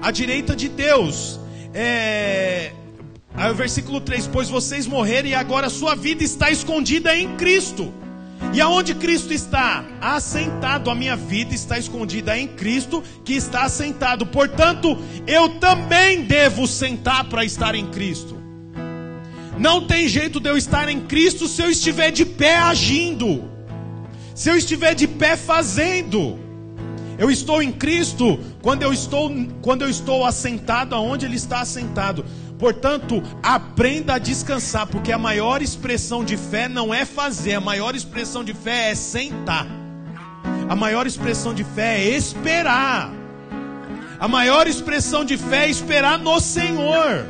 à 0.00 0.10
direita 0.10 0.54
de 0.54 0.68
Deus. 0.68 1.40
É, 1.72 2.72
aí 3.34 3.50
o 3.50 3.54
versículo 3.54 4.00
3: 4.00 4.26
Pois 4.28 4.48
vocês 4.48 4.86
morreram 4.86 5.28
e 5.28 5.34
agora 5.34 5.68
sua 5.68 5.94
vida 5.94 6.22
está 6.22 6.50
escondida 6.50 7.16
em 7.16 7.36
Cristo. 7.36 7.92
E 8.52 8.60
aonde 8.60 8.94
Cristo 8.94 9.32
está? 9.32 9.84
Assentado. 10.00 10.90
A 10.90 10.94
minha 10.94 11.16
vida 11.16 11.54
está 11.54 11.78
escondida 11.78 12.38
em 12.38 12.46
Cristo, 12.46 13.02
que 13.24 13.32
está 13.34 13.62
assentado. 13.62 14.26
Portanto, 14.26 14.98
eu 15.26 15.48
também 15.58 16.24
devo 16.24 16.66
sentar 16.66 17.24
para 17.24 17.44
estar 17.44 17.74
em 17.74 17.86
Cristo. 17.86 18.42
Não 19.58 19.86
tem 19.86 20.08
jeito 20.08 20.40
de 20.40 20.48
eu 20.48 20.56
estar 20.56 20.88
em 20.88 21.00
Cristo 21.00 21.46
se 21.46 21.62
eu 21.62 21.70
estiver 21.70 22.10
de 22.10 22.24
pé 22.24 22.56
agindo, 22.56 23.48
se 24.34 24.50
eu 24.50 24.56
estiver 24.56 24.94
de 24.94 25.06
pé 25.06 25.36
fazendo. 25.36 26.43
Eu 27.18 27.30
estou 27.30 27.62
em 27.62 27.70
Cristo 27.70 28.38
quando 28.62 28.82
eu 28.82 28.92
estou, 28.92 29.30
quando 29.62 29.82
eu 29.82 29.88
estou 29.88 30.24
assentado 30.24 30.94
aonde 30.94 31.26
Ele 31.26 31.36
está 31.36 31.60
assentado. 31.60 32.24
Portanto, 32.58 33.22
aprenda 33.42 34.14
a 34.14 34.18
descansar, 34.18 34.86
porque 34.86 35.12
a 35.12 35.18
maior 35.18 35.60
expressão 35.60 36.24
de 36.24 36.36
fé 36.36 36.68
não 36.68 36.94
é 36.94 37.04
fazer, 37.04 37.54
a 37.54 37.60
maior 37.60 37.94
expressão 37.94 38.44
de 38.44 38.54
fé 38.54 38.90
é 38.90 38.94
sentar. 38.94 39.66
A 40.68 40.74
maior 40.74 41.06
expressão 41.06 41.52
de 41.52 41.64
fé 41.64 42.00
é 42.00 42.16
esperar. 42.16 43.10
A 44.18 44.28
maior 44.28 44.66
expressão 44.66 45.24
de 45.24 45.36
fé 45.36 45.66
é 45.66 45.70
esperar 45.70 46.18
no 46.18 46.40
Senhor. 46.40 47.26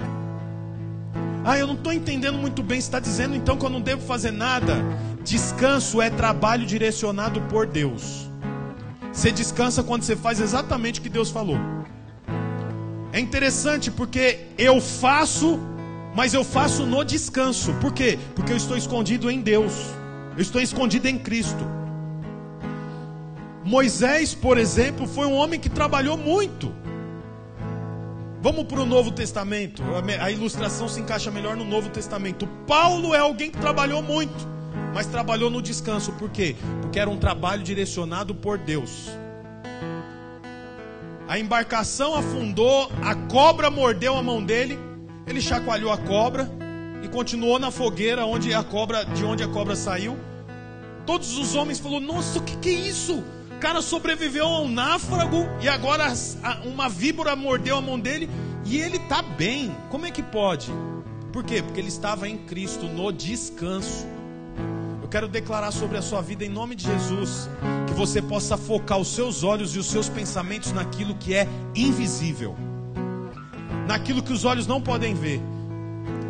Ah, 1.45 1.59
eu 1.59 1.67
não 1.67 1.75
estou 1.75 1.93
entendendo 1.93 2.39
muito 2.39 2.63
bem. 2.63 2.81
Você 2.81 2.87
está 2.87 3.01
dizendo 3.01 3.35
então 3.35 3.57
que 3.57 3.65
eu 3.65 3.71
não 3.71 3.81
devo 3.81 4.03
fazer 4.03 4.31
nada? 4.31 4.77
Descanso 5.25 6.01
é 6.01 6.11
trabalho 6.11 6.65
direcionado 6.65 7.41
por 7.43 7.67
Deus. 7.67 8.24
Você 9.15 9.31
descansa 9.31 9.83
quando 9.83 10.03
você 10.03 10.17
faz 10.17 10.41
exatamente 10.41 10.99
o 10.99 11.03
que 11.03 11.09
Deus 11.09 11.31
falou. 11.31 11.57
É 13.13 13.21
interessante 13.21 13.89
porque 13.91 14.47
eu 14.59 14.81
faço, 14.81 15.61
mas 16.17 16.35
eu 16.35 16.43
faço 16.43 16.85
no 16.85 17.05
descanso. 17.05 17.73
Por 17.75 17.93
quê? 17.93 18.19
Porque 18.35 18.53
eu 18.53 18.57
estou 18.57 18.77
escondido 18.77 19.31
em 19.31 19.41
Deus. 19.41 19.73
Eu 20.37 20.43
estou 20.43 20.61
escondido 20.61 21.07
em 21.07 21.17
Cristo. 21.17 21.65
Moisés, 23.65 24.35
por 24.35 24.59
exemplo, 24.59 25.07
foi 25.07 25.27
um 25.27 25.35
homem 25.35 25.61
que 25.61 25.71
trabalhou 25.71 26.19
muito. 26.19 26.75
Vamos 28.43 28.65
para 28.65 28.81
o 28.81 28.85
Novo 28.85 29.13
Testamento. 29.13 29.81
A 30.21 30.31
ilustração 30.31 30.89
se 30.89 31.01
encaixa 31.01 31.31
melhor 31.31 31.57
no 31.57 31.65
Novo 31.65 31.89
Testamento. 31.89 32.49
Paulo 32.67 33.15
é 33.15 33.19
alguém 33.19 33.51
que 33.51 33.59
trabalhou 33.59 34.03
muito, 34.03 34.47
mas 34.93 35.07
trabalhou 35.07 35.51
no 35.51 35.63
descanso. 35.63 36.13
Por 36.13 36.31
quê? 36.31 36.57
Porque 36.81 36.99
era 36.99 37.11
um 37.11 37.17
trabalho 37.17 37.63
direcionado 37.63 38.35
por 38.35 38.59
Deus. 38.59 39.09
A 41.27 41.39
embarcação 41.39 42.15
afundou, 42.15 42.91
a 43.03 43.15
cobra 43.15 43.71
mordeu 43.71 44.17
a 44.17 44.23
mão 44.23 44.45
dele, 44.45 44.79
ele 45.27 45.41
chacoalhou 45.41 45.91
a 45.91 45.97
cobra 45.97 46.51
e 47.03 47.09
continuou 47.09 47.59
na 47.59 47.71
fogueira 47.71 48.27
onde 48.27 48.53
a 48.53 48.63
cobra, 48.63 49.05
de 49.05 49.25
onde 49.25 49.43
a 49.43 49.49
cobra 49.49 49.75
saiu. 49.75 50.19
Todos 51.07 51.39
os 51.39 51.55
homens 51.55 51.79
falaram: 51.79 52.07
"Nossa, 52.07 52.39
o 52.39 52.43
que, 52.43 52.57
que 52.57 52.69
é 52.69 52.73
isso?" 52.73 53.25
cara 53.65 53.81
sobreviveu 53.81 54.47
a 54.47 54.61
um 54.61 54.69
náufrago 54.69 55.49
e 55.63 55.71
agora 55.71 56.13
uma 56.67 56.87
víbora 56.87 57.35
mordeu 57.35 57.79
a 57.79 57.81
mão 57.81 57.99
dele 57.99 58.29
e 58.67 58.77
ele 58.77 58.99
está 58.99 59.23
bem. 59.23 59.75
Como 59.91 60.05
é 60.05 60.11
que 60.11 60.23
pode? 60.23 60.71
Por 61.33 61.43
quê? 61.43 61.63
Porque 61.63 61.81
ele 61.81 61.89
estava 61.89 62.29
em 62.29 62.37
Cristo 62.37 62.85
no 62.85 63.11
descanso. 63.11 64.07
Eu 65.05 65.09
quero 65.09 65.29
declarar 65.29 65.71
sobre 65.71 65.99
a 65.99 66.03
sua 66.03 66.23
vida 66.23 66.47
em 66.47 66.49
nome 66.49 66.75
de 66.75 66.87
Jesus 66.87 67.49
que 67.87 67.93
você 67.93 68.23
possa 68.23 68.57
focar 68.57 68.99
os 68.99 69.15
seus 69.15 69.45
olhos 69.45 69.77
e 69.77 69.79
os 69.79 69.87
seus 69.87 70.09
pensamentos 70.09 70.73
naquilo 70.73 71.15
que 71.15 71.35
é 71.35 71.47
invisível, 71.75 72.57
naquilo 73.87 74.23
que 74.23 74.33
os 74.33 74.47
olhos 74.47 74.67
não 74.67 74.81
podem 74.81 75.15
ver. 75.15 75.43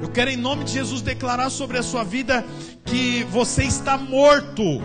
Eu 0.03 0.09
quero 0.09 0.29
em 0.29 0.37
nome 0.37 0.65
de 0.65 0.73
Jesus 0.73 1.01
declarar 1.03 1.51
sobre 1.51 1.79
a 1.79 1.85
sua 1.85 2.03
vida 2.03 2.45
que 2.85 3.23
você 3.31 3.63
está 3.63 3.97
morto 3.97 4.83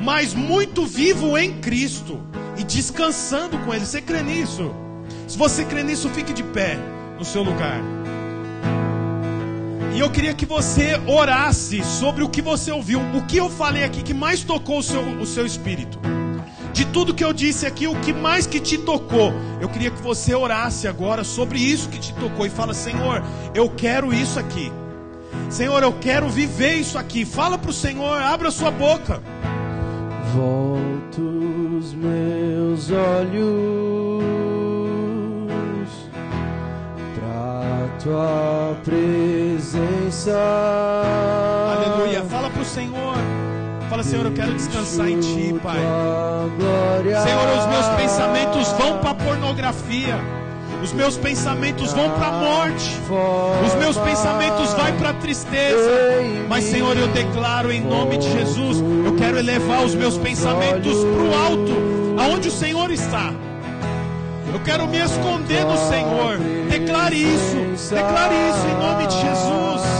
mas 0.00 0.32
muito 0.32 0.86
vivo 0.86 1.36
em 1.36 1.60
Cristo 1.60 2.20
e 2.56 2.64
descansando 2.64 3.58
com 3.58 3.74
Ele. 3.74 3.84
Você 3.84 4.00
crê 4.00 4.22
nisso? 4.22 4.72
Se 5.28 5.36
você 5.36 5.64
crê 5.64 5.82
nisso, 5.82 6.08
fique 6.10 6.32
de 6.32 6.42
pé 6.42 6.78
no 7.18 7.24
seu 7.24 7.42
lugar. 7.42 7.99
E 10.00 10.02
eu 10.02 10.08
queria 10.08 10.32
que 10.32 10.46
você 10.46 10.98
orasse 11.06 11.84
sobre 11.84 12.24
o 12.24 12.28
que 12.30 12.40
você 12.40 12.72
ouviu, 12.72 13.02
o 13.14 13.26
que 13.26 13.36
eu 13.36 13.50
falei 13.50 13.84
aqui 13.84 14.02
que 14.02 14.14
mais 14.14 14.42
tocou 14.42 14.78
o 14.78 14.82
seu, 14.82 15.02
o 15.02 15.26
seu 15.26 15.44
espírito. 15.44 16.00
De 16.72 16.86
tudo 16.86 17.12
que 17.12 17.22
eu 17.22 17.34
disse 17.34 17.66
aqui, 17.66 17.86
o 17.86 17.94
que 18.00 18.10
mais 18.10 18.46
que 18.46 18.58
te 18.58 18.78
tocou, 18.78 19.30
eu 19.60 19.68
queria 19.68 19.90
que 19.90 20.00
você 20.00 20.34
orasse 20.34 20.88
agora 20.88 21.22
sobre 21.22 21.58
isso 21.58 21.90
que 21.90 21.98
te 21.98 22.14
tocou 22.14 22.46
e 22.46 22.48
fala: 22.48 22.72
Senhor, 22.72 23.22
eu 23.54 23.68
quero 23.68 24.10
isso 24.10 24.38
aqui. 24.38 24.72
Senhor, 25.50 25.82
eu 25.82 25.92
quero 25.92 26.30
viver 26.30 26.76
isso 26.76 26.96
aqui. 26.96 27.26
Fala 27.26 27.58
para 27.58 27.68
o 27.68 27.74
Senhor, 27.74 28.22
abra 28.22 28.48
a 28.48 28.50
sua 28.50 28.70
boca. 28.70 29.22
Volto 30.34 31.20
os 31.78 31.92
meus 31.92 32.90
olhos 32.90 34.24
para 37.16 37.98
tua 38.02 38.80
presença. 38.82 39.19
Aleluia. 40.28 42.22
Fala 42.24 42.50
para 42.50 42.62
o 42.62 42.64
Senhor. 42.64 43.14
Fala, 43.88 44.02
Senhor, 44.02 44.26
eu 44.26 44.32
quero 44.32 44.52
descansar 44.54 45.08
em 45.08 45.18
Ti, 45.20 45.54
Pai. 45.62 45.78
Senhor, 47.24 47.58
os 47.58 47.66
meus 47.66 47.86
pensamentos 48.00 48.68
vão 48.72 48.98
para 48.98 49.10
a 49.10 49.14
pornografia. 49.14 50.18
Os 50.82 50.92
meus 50.92 51.16
pensamentos 51.16 51.92
vão 51.92 52.10
para 52.10 52.26
a 52.28 52.32
morte. 52.32 52.96
Os 53.66 53.74
meus 53.74 53.96
pensamentos 53.98 54.72
vão 54.72 54.92
para 54.98 55.10
a 55.10 55.14
tristeza. 55.14 55.90
Mas, 56.48 56.64
Senhor, 56.64 56.96
eu 56.96 57.08
declaro 57.08 57.70
em 57.72 57.80
nome 57.82 58.16
de 58.18 58.30
Jesus, 58.30 58.78
eu 59.04 59.14
quero 59.16 59.38
elevar 59.38 59.84
os 59.84 59.94
meus 59.94 60.16
pensamentos 60.16 60.96
para 60.98 61.22
o 61.22 61.34
alto, 61.34 61.72
aonde 62.18 62.48
o 62.48 62.52
Senhor 62.52 62.90
está. 62.90 63.32
Eu 64.52 64.60
quero 64.60 64.86
me 64.86 64.98
esconder 64.98 65.64
no 65.64 65.76
Senhor. 65.76 66.38
Declare 66.70 67.16
isso. 67.16 67.56
Declare 67.94 68.34
isso 68.34 68.66
em 68.66 68.74
nome 68.78 69.06
de 69.06 69.14
Jesus. 69.14 69.99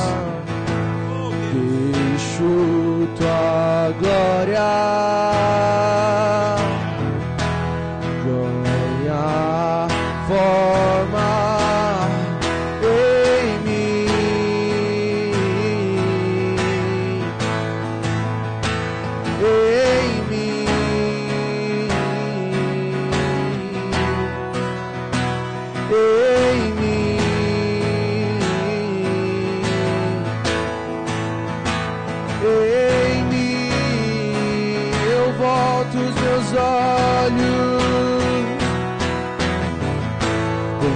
Deixo 2.41 3.07
tua 3.18 3.93
glória. 4.01 5.20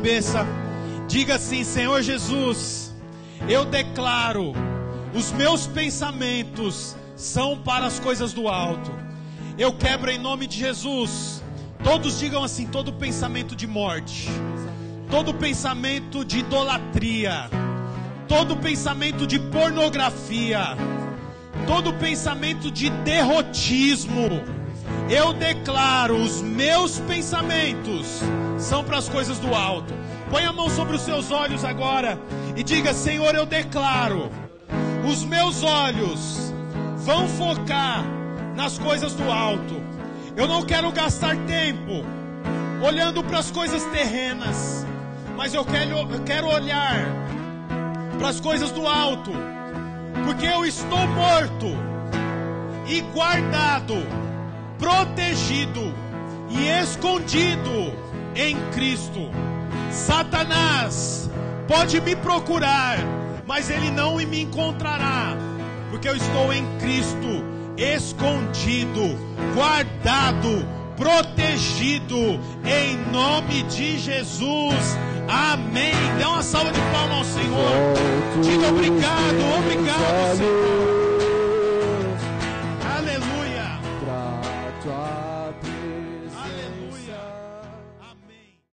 cabeça. 0.00 0.46
Diga 1.06 1.34
assim: 1.34 1.62
Senhor 1.62 2.00
Jesus, 2.00 2.94
eu 3.46 3.66
declaro, 3.66 4.54
os 5.14 5.30
meus 5.30 5.66
pensamentos 5.66 6.96
são 7.14 7.58
para 7.58 7.84
as 7.84 8.00
coisas 8.00 8.32
do 8.32 8.48
alto. 8.48 8.90
Eu 9.58 9.74
quebro 9.74 10.10
em 10.10 10.18
nome 10.18 10.46
de 10.46 10.56
Jesus. 10.56 11.42
Todos 11.84 12.18
digam 12.18 12.42
assim: 12.42 12.66
todo 12.66 12.94
pensamento 12.94 13.54
de 13.54 13.66
morte, 13.66 14.30
todo 15.10 15.34
pensamento 15.34 16.24
de 16.24 16.38
idolatria, 16.38 17.50
todo 18.26 18.56
pensamento 18.56 19.26
de 19.26 19.38
pornografia, 19.38 20.78
todo 21.66 21.92
pensamento 21.92 22.70
de 22.70 22.88
derrotismo. 22.88 24.40
Eu 25.10 25.34
declaro 25.34 26.16
os 26.16 26.40
meus 26.40 26.98
pensamentos 27.00 28.22
são 28.60 28.84
para 28.84 28.98
as 28.98 29.08
coisas 29.08 29.38
do 29.38 29.54
alto. 29.54 29.94
Põe 30.30 30.44
a 30.44 30.52
mão 30.52 30.68
sobre 30.68 30.96
os 30.96 31.02
seus 31.02 31.30
olhos 31.30 31.64
agora 31.64 32.18
e 32.56 32.62
diga: 32.62 32.92
Senhor, 32.92 33.34
eu 33.34 33.46
declaro, 33.46 34.30
os 35.10 35.24
meus 35.24 35.62
olhos 35.62 36.52
vão 36.98 37.26
focar 37.28 38.04
nas 38.54 38.78
coisas 38.78 39.14
do 39.14 39.30
alto. 39.30 39.80
Eu 40.36 40.46
não 40.46 40.62
quero 40.62 40.92
gastar 40.92 41.36
tempo 41.46 42.04
olhando 42.84 43.22
para 43.24 43.38
as 43.38 43.50
coisas 43.50 43.84
terrenas, 43.86 44.86
mas 45.36 45.52
eu 45.54 45.64
quero, 45.64 45.98
eu 45.98 46.22
quero 46.24 46.46
olhar 46.46 47.06
para 48.18 48.28
as 48.28 48.40
coisas 48.40 48.70
do 48.70 48.86
alto, 48.86 49.32
porque 50.24 50.46
eu 50.46 50.64
estou 50.64 51.06
morto 51.08 51.66
e 52.86 53.00
guardado, 53.12 53.94
protegido 54.78 55.94
e 56.50 56.68
escondido 56.82 58.09
em 58.34 58.56
Cristo. 58.72 59.30
Satanás 59.90 61.30
pode 61.66 62.00
me 62.00 62.14
procurar, 62.16 62.98
mas 63.46 63.70
ele 63.70 63.90
não 63.90 64.16
me 64.16 64.42
encontrará, 64.42 65.36
porque 65.90 66.08
eu 66.08 66.16
estou 66.16 66.52
em 66.52 66.64
Cristo, 66.78 67.44
escondido, 67.76 69.18
guardado, 69.54 70.66
protegido, 70.96 72.40
em 72.64 72.96
nome 73.10 73.62
de 73.64 73.98
Jesus. 73.98 74.98
Amém. 75.28 75.92
Dê 76.18 76.24
uma 76.24 76.42
salva 76.42 76.72
de 76.72 76.80
palmas 76.92 77.18
ao 77.18 77.24
Senhor. 77.24 78.42
Diga 78.42 78.68
obrigado, 78.68 79.58
obrigado, 79.58 80.36
Senhor. 80.36 80.99